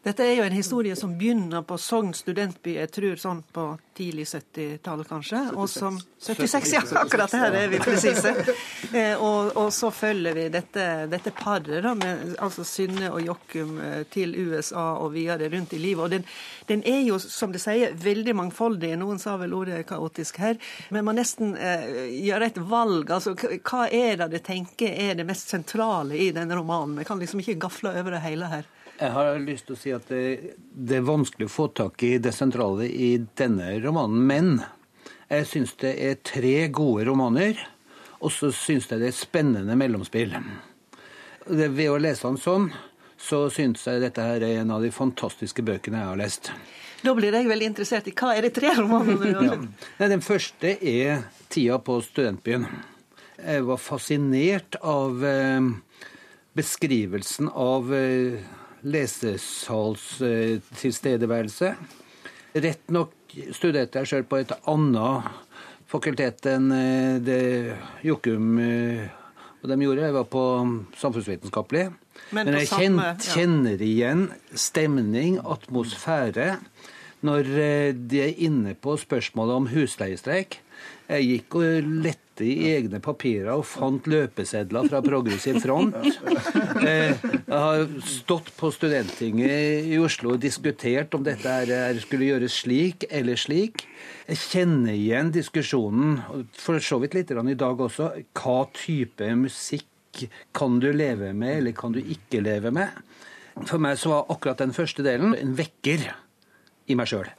[0.06, 3.64] Dette er jo en historie som begynner på Sogn studentby, jeg tror sånn på
[3.98, 5.40] tidlig 70-tallet kanskje.
[5.50, 5.56] 76.
[5.58, 8.36] Og som, 76, ja, akkurat her er vi presise.
[8.96, 13.80] Eh, og, og, så følger vi dette, dette paret, da, med altså Synne og Jokkum
[13.82, 16.04] eh, til USA og videre rundt i livet.
[16.06, 16.28] Og den,
[16.70, 18.94] den, er jo, som det sier, veldig mangfoldig.
[19.02, 20.62] Noen sa vel ordet kaotisk her.
[20.96, 23.12] Men man nesten eh, gjør et valg.
[23.18, 27.02] Altså, hva er det det tenker er det mest sentrale i denne romanen?
[27.02, 28.70] Vi kan liksom ikke gafle over det hele her.
[28.96, 32.16] Jeg har lyst til å si at det, det, er vanskelig å få tak i
[32.24, 34.52] det sentrale i denne romanen, men
[35.28, 37.60] jeg syns det er tre gode romaner,
[38.24, 40.38] og så syns jeg det er spennende mellomspill.
[41.46, 42.70] Det, ved å lese den sånn,
[43.20, 46.52] så syns jeg dette her er en av de fantastiske bøkene jeg har lest.
[47.04, 50.08] Da blir jeg veldig interessert i hva er de tre romanene ja.
[50.08, 52.66] Den første er 'Tida på studentbyen'.
[53.36, 55.68] Jeg var fascinert av eh,
[56.56, 58.40] beskrivelsen av eh,
[58.86, 61.76] lesesalstilstedeværelse.
[62.56, 63.12] Rett nok
[63.56, 65.24] studerte jeg sjøl på et annet
[65.92, 66.68] fakultet enn
[67.26, 67.42] det
[68.06, 68.48] Jokum
[69.66, 70.42] Og de gjorde, Jeg var på
[71.02, 71.86] samfunnsvitenskapelig.
[72.32, 73.14] Men Men, jeg samme- ja.
[73.18, 76.58] kjenner igjen stemning, atmosfære,
[77.24, 80.60] når eh, de er inne på spørsmålet om husleiestreik.
[81.10, 81.64] Jeg gikk og
[82.04, 85.96] lette i egne papirer og fant løpesedler fra Progressiv front.
[86.86, 87.16] Eh,
[87.48, 92.58] Jeg har stått på Studenttinget i Oslo og diskutert om dette er- er- skulle gjøres
[92.62, 93.86] slik eller slik.
[94.28, 96.20] Jeg kjenner igjen diskusjonen,
[96.52, 98.12] for så vidt litt i dag også.
[98.36, 102.90] Hva type musikk kan du leve med, eller kan du ikke leve med?
[103.66, 106.12] For meg så var akkurat den første delen en vekker
[106.88, 107.30] i meg sjøl.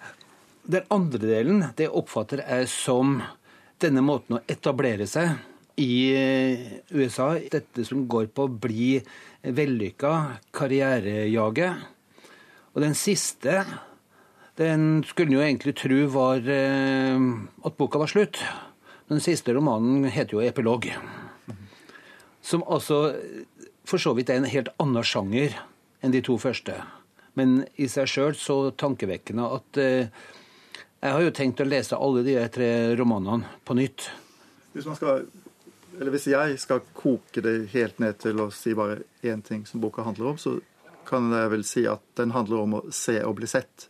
[0.66, 3.20] Den andre delen det oppfatter jeg som
[3.82, 5.36] denne måten å etablere seg
[5.80, 7.34] i eh, USA.
[7.52, 8.96] Dette som går på å bli
[9.42, 10.12] vellykka,
[10.56, 11.72] karrierejage.
[12.74, 13.64] Og den siste,
[14.60, 17.28] den skulle jo egentlig tro var eh,
[17.64, 18.40] at boka var slutt.
[19.06, 20.90] Den siste romanen heter jo 'Epilog'.
[22.42, 23.14] Som altså
[23.86, 25.54] for så vidt er en helt annen sjanger
[26.02, 26.74] enn de to første.
[27.38, 30.08] Men i seg sjøl så tankevekkende at eh,
[31.07, 34.09] jeg har jo tenkt å lese alle de tre romanene på nytt.
[34.74, 35.26] Hvis, skal,
[36.00, 40.04] hvis jeg skal koke det helt ned til å si bare én ting som boka
[40.07, 40.57] handler om, så
[41.07, 43.86] kan jeg vel si at den handler om å se og bli sett.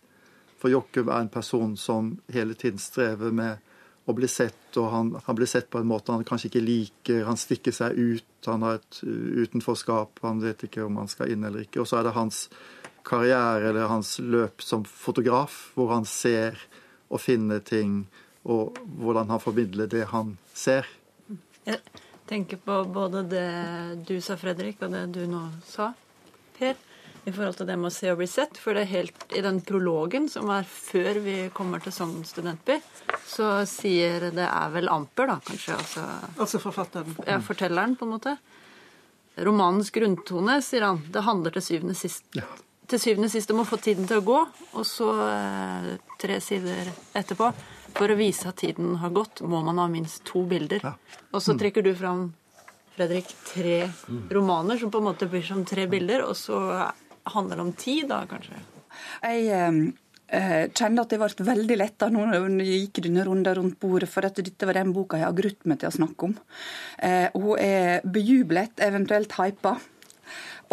[0.60, 3.64] For Jokum er en person som hele tiden strever med
[4.06, 7.24] å bli sett, og han, han blir sett på en måte han kanskje ikke liker.
[7.26, 11.48] Han stikker seg ut, han har et utenforskap, han vet ikke om han skal inn
[11.48, 11.80] eller ikke.
[11.82, 12.46] Og så er det hans
[13.06, 16.60] karriere eller hans løp som fotograf, hvor han ser
[17.08, 18.04] og finne ting,
[18.46, 20.86] og hvordan han formidler det han ser.
[21.66, 21.80] Jeg
[22.30, 23.46] tenker på både det
[24.06, 25.92] du sa, Fredrik, og det du nå sa,
[26.56, 26.76] Per,
[27.26, 28.56] i forhold til det med å se og bli sett.
[28.62, 32.78] For det er helt i den prologen som er før vi kommer til Sogn studentby,
[33.26, 35.74] så sier det er vel Amper, da, kanskje.
[35.76, 36.04] Altså,
[36.38, 37.16] Altså forfatteren.
[37.26, 38.36] ja, fortelleren, på en måte.
[39.36, 42.24] Romanens grunntone, sier han, det handler til syvende og sist
[42.90, 44.38] til syvende og sist om å få tiden til å gå,
[44.76, 47.50] og så eh, tre sider etterpå.
[47.96, 50.82] For å vise at tiden har gått, må man ha minst to bilder.
[51.32, 52.28] Og så trekker du fram,
[52.96, 53.86] Fredrik, tre
[54.32, 56.58] romaner som på en måte blir som tre bilder, og så
[57.32, 58.60] handler det om tid, da, kanskje.
[59.24, 59.48] Jeg
[60.28, 64.08] eh, kjenner at det ble veldig letta nå når jeg gikk denne runden rundt bordet,
[64.12, 66.38] for at dette var den boka jeg har grutt meg til å snakke om.
[67.00, 69.76] Eh, hun er bejublet, eventuelt hypa.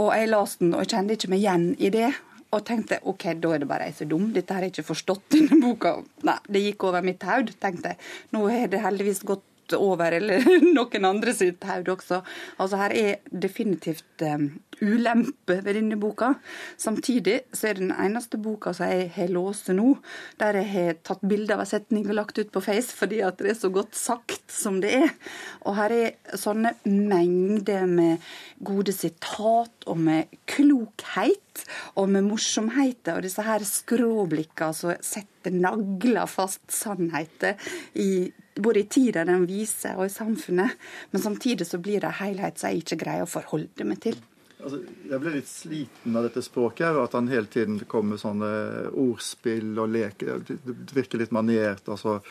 [0.02, 2.12] Og jeg leste den og kjente ikke meg igjen i det.
[2.54, 4.28] Og tenkte OK, da er det bare jeg som er dum.
[4.36, 5.96] Dette har jeg ikke forstått, denne boka.
[6.28, 8.02] Nei, det gikk over mitt hode, tenkte jeg.
[8.36, 9.46] Nå har det heldigvis gått
[9.78, 10.44] over, eller
[10.78, 12.20] noen andre sitt hode også.
[12.60, 14.50] Altså her er definitivt um,
[14.84, 16.34] ulempe ved denne boka.
[16.78, 19.96] Samtidig så er det den eneste boka som jeg har låst nå,
[20.42, 23.40] der jeg har tatt bilde av en setning og lagt ut på Face fordi at
[23.40, 25.16] det er så godt sagt som det er.
[25.64, 28.24] Og her er sånne mengder med
[28.64, 31.64] gode sitat og med klokhet
[32.00, 37.60] og med morsomheter og disse her skråblikkene som setter nagler fast sannheter
[38.00, 40.78] i både i tida den viser og i samfunnet.
[41.12, 44.20] Men samtidig så blir det en helhet som jeg ikke greier å forholde meg til.
[44.64, 44.80] Altså,
[45.10, 48.52] jeg ble litt sliten av dette språket, her, at han hele tiden kommer med sånne
[48.96, 50.44] ordspill og leker.
[50.48, 51.84] Det virker litt maniert.
[51.92, 52.22] altså.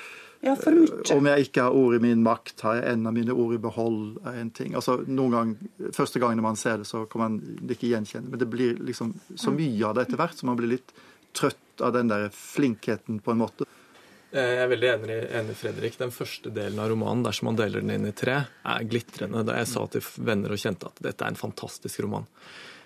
[0.42, 1.04] Ja, for mye.
[1.14, 3.60] Om jeg ikke har ord i min makt, har jeg en av mine ord i
[3.62, 4.16] behold.
[4.26, 4.74] er en ting.
[4.74, 5.52] Altså, noen gang,
[5.92, 8.32] Første gangen man ser det, så kan man det ikke gjenkjenne.
[8.32, 10.96] Men det blir liksom så mye av det etter hvert, så man blir litt
[11.36, 13.68] trøtt av den der flinkheten, på en måte.
[14.32, 15.96] Jeg er veldig enig, enig Fredrik.
[16.00, 19.42] Den første delen av romanen, dersom man deler den inn i tre, er glitrende.
[19.44, 22.24] Da jeg sa til venner og kjente at dette er en fantastisk roman.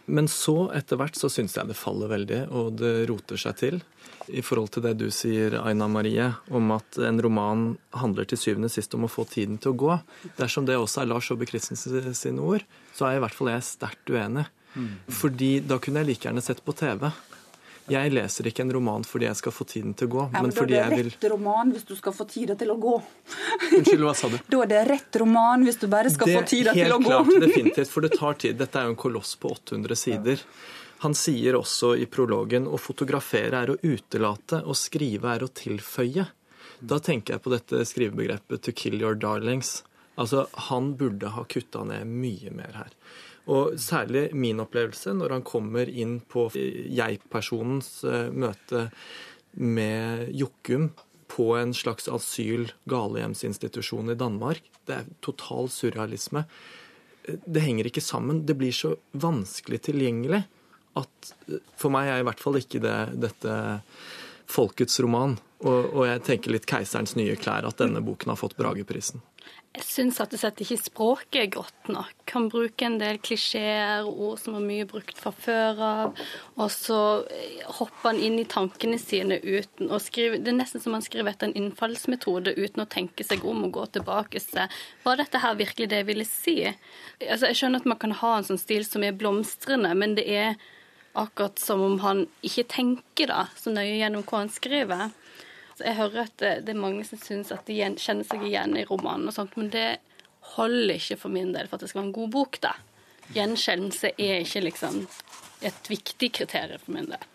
[0.06, 3.78] Men så, etter hvert, så syns jeg det faller veldig, og det roter seg til.
[4.26, 8.70] I forhold til det du sier, Aina Marie, om at en roman handler til syvende
[8.70, 9.96] sist om å få tiden til å gå.
[10.38, 13.66] Dersom det også er Lars Saabye Christensen sine ord, så er i hvert fall jeg
[13.66, 14.46] sterkt uenig.
[15.08, 17.06] Fordi da kunne jeg like gjerne sett på TV.
[17.88, 20.50] Jeg leser ikke en roman fordi jeg skal få tiden til å gå, Ja, men
[20.50, 22.76] men da er det det vil rett roman hvis du skal få tida til å
[22.82, 22.94] gå.
[23.76, 24.38] Unnskyld, hva sa du?
[24.50, 27.12] Da er det rett roman hvis du bare skal få tida til å Helt gå.
[27.12, 28.56] klart, definitivt, for det tar tid.
[28.58, 30.42] Dette er jo en koloss på 800 sider.
[31.04, 36.24] Han sier også i prologen å fotografere er å utelate, og skrive er å tilføye.
[36.80, 39.82] Da tenker jeg på dette skrivebegrepet 'to kill your darlings'.
[40.18, 42.92] Altså, Han burde ha kutta ned mye mer her.
[43.52, 48.88] Og særlig min opplevelse når han kommer inn på jeg-personens eh, møte
[49.56, 50.90] med Jokkum
[51.30, 54.62] på en slags asyl-galehjemsinstitusjon i Danmark.
[54.86, 56.44] Det er total surrealisme.
[57.26, 58.46] Det henger ikke sammen.
[58.46, 60.42] Det blir så vanskelig tilgjengelig
[60.96, 61.32] at
[61.76, 63.52] for meg er i hvert fall ikke det dette
[64.50, 65.36] folkets roman.
[65.64, 69.22] Og, og jeg tenker litt 'Keiserens nye klær', at denne boken har fått Brageprisen.
[69.76, 72.12] Jeg syns at det setter ikke språket godt nok.
[72.28, 76.22] Kan bruke en del klisjeer, ord som er mye brukt fra før av.
[76.56, 80.80] Og så eh, hopper han inn i tankene sine uten å skrive Det er nesten
[80.80, 84.46] som han skriver etter en innfallsmetode uten å tenke seg om og gå tilbake og
[84.46, 84.64] se
[85.04, 86.56] Var dette her virkelig det jeg ville si?
[87.20, 90.24] Altså, jeg skjønner at man kan ha en sånn stil som er blomstrende, men det
[90.24, 90.56] er
[91.16, 95.12] akkurat som om han ikke tenker da, så nøye gjennom hva han skriver.
[95.82, 98.84] Jeg hører at det, det er mange som syns at de kjenner seg igjen i
[98.88, 99.88] romanen, og sånt, men det
[100.56, 102.60] holder ikke for min del for at det skal være en god bok.
[102.62, 102.74] da.
[103.34, 105.00] Gjenkjennelse er ikke liksom
[105.66, 107.32] et viktig kriterium for min del.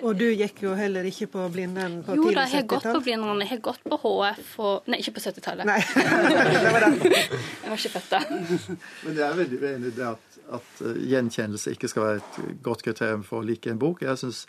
[0.00, 2.30] Og du gikk jo heller ikke på Blindern på tidlig 70-tall?
[2.30, 3.40] Jo da, jeg har gått på Blindern.
[3.42, 5.68] Jeg har gått på HF og Nei, ikke på 70-tallet.
[5.68, 5.78] Nei,
[6.64, 7.10] det var det.
[7.12, 8.20] jeg var ikke født da.
[9.04, 12.62] Men jeg er veldig uenig i det at, at uh, gjenkjennelse ikke skal være et
[12.64, 14.04] godt kriterium for å like en bok.
[14.06, 14.46] Jeg synes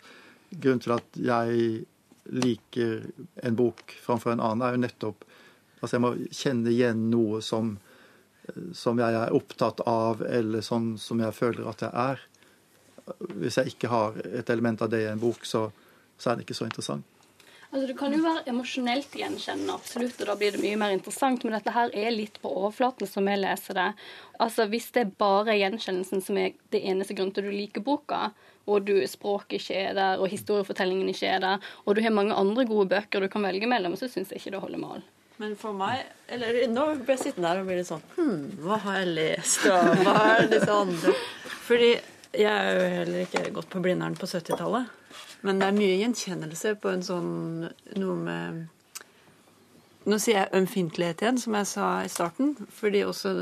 [0.54, 1.84] Grunnen til at jeg
[2.32, 3.04] liker
[3.42, 5.26] en bok framfor en annen, er jo nettopp
[5.84, 7.74] Altså, jeg må kjenne igjen noe som,
[8.72, 12.22] som jeg er opptatt av, eller sånn som jeg føler at jeg er.
[13.42, 15.66] Hvis jeg ikke har et element av det i en bok, så,
[16.16, 17.04] så er det ikke så interessant.
[17.74, 21.44] Altså, Det kan jo være emosjonelt gjenkjennende, absolutt, og da blir det mye mer interessant.
[21.44, 23.88] Men dette her er litt på overflaten, som jeg leser det.
[24.38, 27.84] Altså, Hvis det er bare gjenkjennelsen som er det eneste grunnen til at du liker
[27.84, 28.28] boka,
[28.66, 32.36] og du, språket ikke er der, og historiefortellingen ikke er der, og du har mange
[32.36, 35.04] andre gode bøker du kan velge mellom, så syns jeg ikke det holder mål.
[35.42, 38.76] Men for meg eller Nå blir jeg sittende her og blir litt sånn Hm, hva
[38.84, 41.14] har jeg lest, og hva er disse andre
[41.66, 41.88] Fordi
[42.38, 44.90] jeg er jo heller ikke gått på Blindern på 70-tallet.
[45.46, 47.28] Men det er mye gjenkjennelse på en sånn
[48.00, 48.62] noe med
[50.04, 52.52] Nå sier jeg ømfintlighet igjen, som jeg sa i starten.
[52.76, 53.32] Fordi også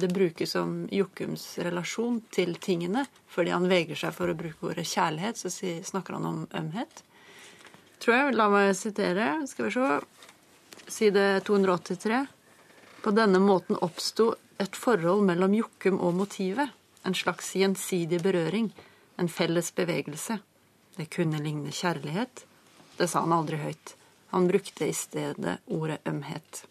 [0.00, 3.04] det, brukes som Jokkums relasjon til tingene.
[3.28, 7.04] Fordi han vegrer seg for å bruke ordet kjærlighet, så snakker han om ømhet.
[8.00, 8.36] Tror jeg.
[8.38, 9.28] La meg sitere.
[9.50, 10.00] Skal vi se.
[10.90, 12.22] Side 283.
[13.04, 16.72] På denne måten oppsto et forhold mellom Jokkum og motivet.
[17.04, 18.72] En slags gjensidig berøring.
[19.20, 20.40] En felles bevegelse.
[20.96, 22.46] Det kunne ligne kjærlighet.
[22.96, 23.99] Det sa han aldri høyt.
[24.30, 26.64] Han brukte i stedet ordet ømhet.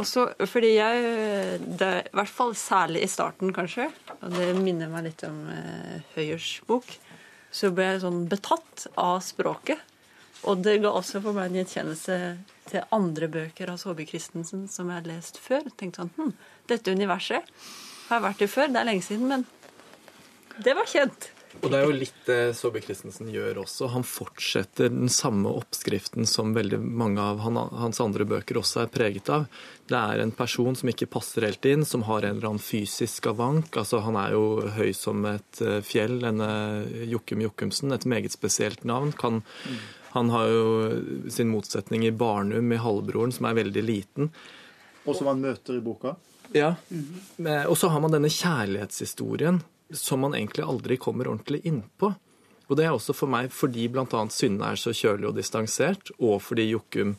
[0.00, 3.86] Også fordi jeg det, I hvert fall særlig i starten, kanskje,
[4.20, 6.88] og det minner meg litt om eh, Høyers bok,
[7.54, 9.78] så ble jeg sånn betatt av språket.
[10.50, 12.16] Og det ga også for meg en gjenkjennelse
[12.68, 15.70] til andre bøker av Saabye Christensen som jeg har lest før.
[15.78, 16.34] Tenkte sånn hm,
[16.68, 17.46] Dette universet
[18.08, 18.74] har jeg vært i før.
[18.74, 19.46] Det er lenge siden, men
[20.66, 21.30] det var kjent.
[21.62, 23.88] Og det er jo litt det Saabye Christensen gjør også.
[23.94, 29.30] Han fortsetter den samme oppskriften som veldig mange av hans andre bøker også er preget
[29.32, 29.46] av.
[29.88, 33.22] Det er en person som ikke passer helt inn, som har en eller annen fysisk
[33.22, 33.76] skavank.
[33.80, 34.44] Altså, han er jo
[34.76, 36.50] høy som et eh, fjell, denne
[37.08, 37.94] Jokum Jokumsen.
[37.96, 39.14] Et meget spesielt navn.
[39.16, 39.42] Kan,
[40.16, 44.32] han har jo sin motsetning i Barnum, i halvbroren, som er veldig liten.
[45.04, 46.16] Og som han møter i boka.
[46.54, 46.74] Ja.
[47.66, 52.12] Og så har man denne kjærlighetshistorien som man egentlig aldri kommer ordentlig innpå.
[52.68, 54.22] Og det er også for meg fordi bl.a.
[54.32, 57.12] Synne er så kjølig og distansert, og fordi Jokum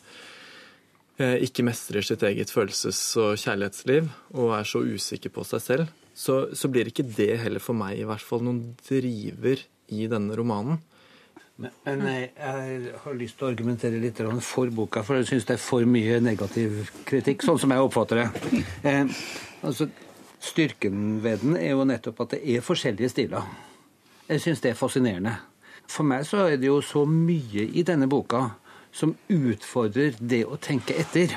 [1.19, 5.93] eh, ikke mestrer sitt eget følelses- og kjærlighetsliv og er så usikker på seg selv,
[6.15, 9.61] så, så, blir ikke det heller for meg i hvert fall noen driver
[9.93, 10.79] i denne romanen.
[11.55, 15.55] Men jeg, jeg har lyst til å argumentere litt for boka, for jeg syns det
[15.55, 18.63] er for mye negativ kritikk, sånn som jeg oppfatter det.
[18.83, 19.13] Eh,
[19.63, 19.87] altså,
[20.45, 23.47] Styrken ved den er jo nettopp at det er forskjellige stiler.
[24.29, 25.33] Jeg syns det er fascinerende.
[25.89, 28.47] For meg så er det jo så mye i denne boka
[28.95, 31.33] som utfordrer det å tenke etter.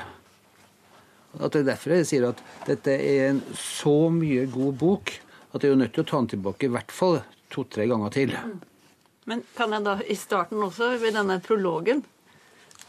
[1.38, 5.12] At Det er derfor jeg sier at dette er en så mye god bok
[5.52, 7.20] at jeg er nødt til å ta den tilbake i hvert fall
[7.52, 8.34] to-tre ganger til.
[9.28, 12.02] Men kan jeg da i starten også, ved denne prologen,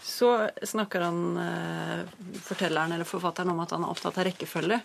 [0.03, 2.01] så snakker han, eh,
[2.43, 4.79] fortelleren eller forfatteren om at han er opptatt av rekkefølge.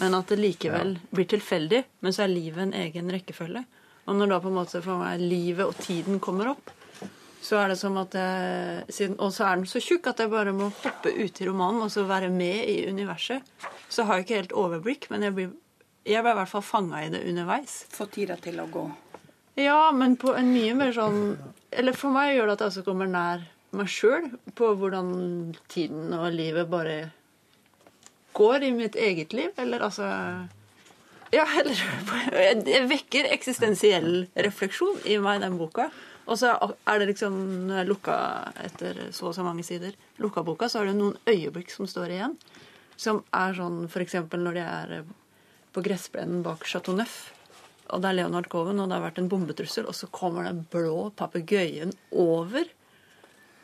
[0.00, 1.82] Men at det likevel blir tilfeldig.
[2.04, 3.64] Men så er livet en egen rekkefølge.
[4.06, 6.70] Og når da på en måte for meg livet og tiden kommer opp,
[7.46, 10.54] så er det som at jeg Og så er den så tjukk at jeg bare
[10.56, 13.42] må hoppe ut i romanen og så være med i universet.
[13.88, 15.50] Så har jeg ikke helt overblikk, men jeg blir,
[16.06, 17.84] jeg ble i hvert fall fanga i det underveis.
[17.94, 18.86] Få tida til å gå.
[19.56, 21.38] Ja, men på en mye mer sånn
[21.72, 25.08] Eller for meg gjør det at jeg også kommer nær meg sjøl på hvordan
[25.72, 26.96] tiden og livet bare
[28.36, 29.50] går i mitt eget liv.
[29.56, 30.06] Eller altså
[31.34, 35.90] Ja, eller Det vekker eksistensiell refleksjon i meg, den boka.
[36.26, 36.54] Og så
[36.86, 37.34] er det liksom,
[37.68, 38.16] når jeg lukka
[38.64, 42.14] etter så og så mange sider, lukka boka, så er det noen øyeblikk som står
[42.16, 42.34] igjen.
[42.98, 44.16] Som er sånn f.eks.
[44.32, 44.94] når de er
[45.76, 47.28] på gressplenen bak Chateau Neuf.
[47.94, 50.64] Og det er Leonard Coven, og det har vært en bombetrussel, og så kommer den
[50.72, 52.66] blå papegøyen over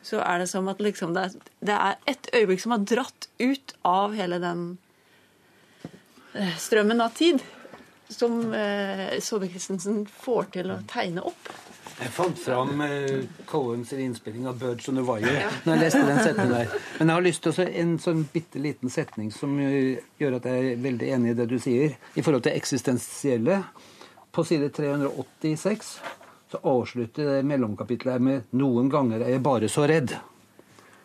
[0.03, 3.27] så er det som at liksom det, er, det er et øyeblikk som har dratt
[3.39, 4.63] ut av hele den
[6.33, 7.43] eh, strømmen av tid
[8.13, 11.51] som eh, Saabye Christensen får til å tegne opp.
[11.99, 16.23] Jeg fant fram eh, Collins' innspilling av 'Birds on the Wire' når jeg leste den
[16.23, 16.73] setningen der.
[16.97, 20.39] Men jeg har lyst til å se en sånn bitte liten setning som eh, gjør
[20.39, 21.95] at jeg er veldig enig i det du sier.
[22.15, 23.61] I forhold til eksistensielle.
[24.33, 25.93] På side 386
[26.53, 30.13] så avslutter det mellomkapitlet med 'Noen ganger er jeg bare så redd',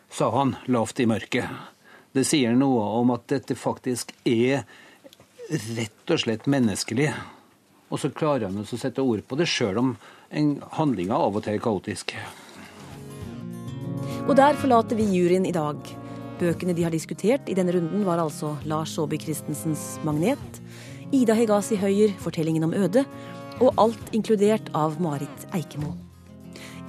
[0.09, 1.49] sa han lavt i mørket.
[2.13, 4.61] Det sier noe om at dette faktisk er
[5.49, 7.07] rett og slett menneskelig.
[7.89, 9.95] Og så klarer han å sette ord på det, sjøl om
[10.77, 12.13] handlinga av og til er kaotisk.
[14.27, 15.81] Og der forlater vi juryen i dag.
[16.37, 20.61] Bøkene de har diskutert i denne runden, var altså Lars Saabye Christensens 'Magnet',
[21.11, 23.07] Ida Hegasi Høyer 'Fortellingen om ødet',
[23.59, 25.93] og alt inkludert av Marit Eikemo.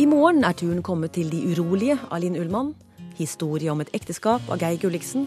[0.00, 2.74] I morgen er turen kommet til De urolige av Linn Ullmann,
[3.18, 5.26] Historie om et ekteskap av Geir Gulliksen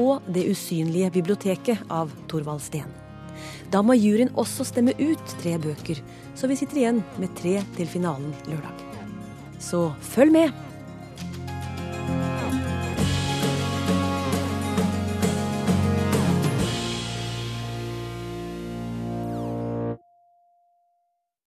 [0.00, 2.88] og Det usynlige biblioteket av Torvald Steen.
[3.72, 6.00] Da må juryen også stemme ut tre bøker,
[6.38, 8.86] så vi sitter igjen med tre til finalen lørdag.
[9.60, 10.73] Så følg med!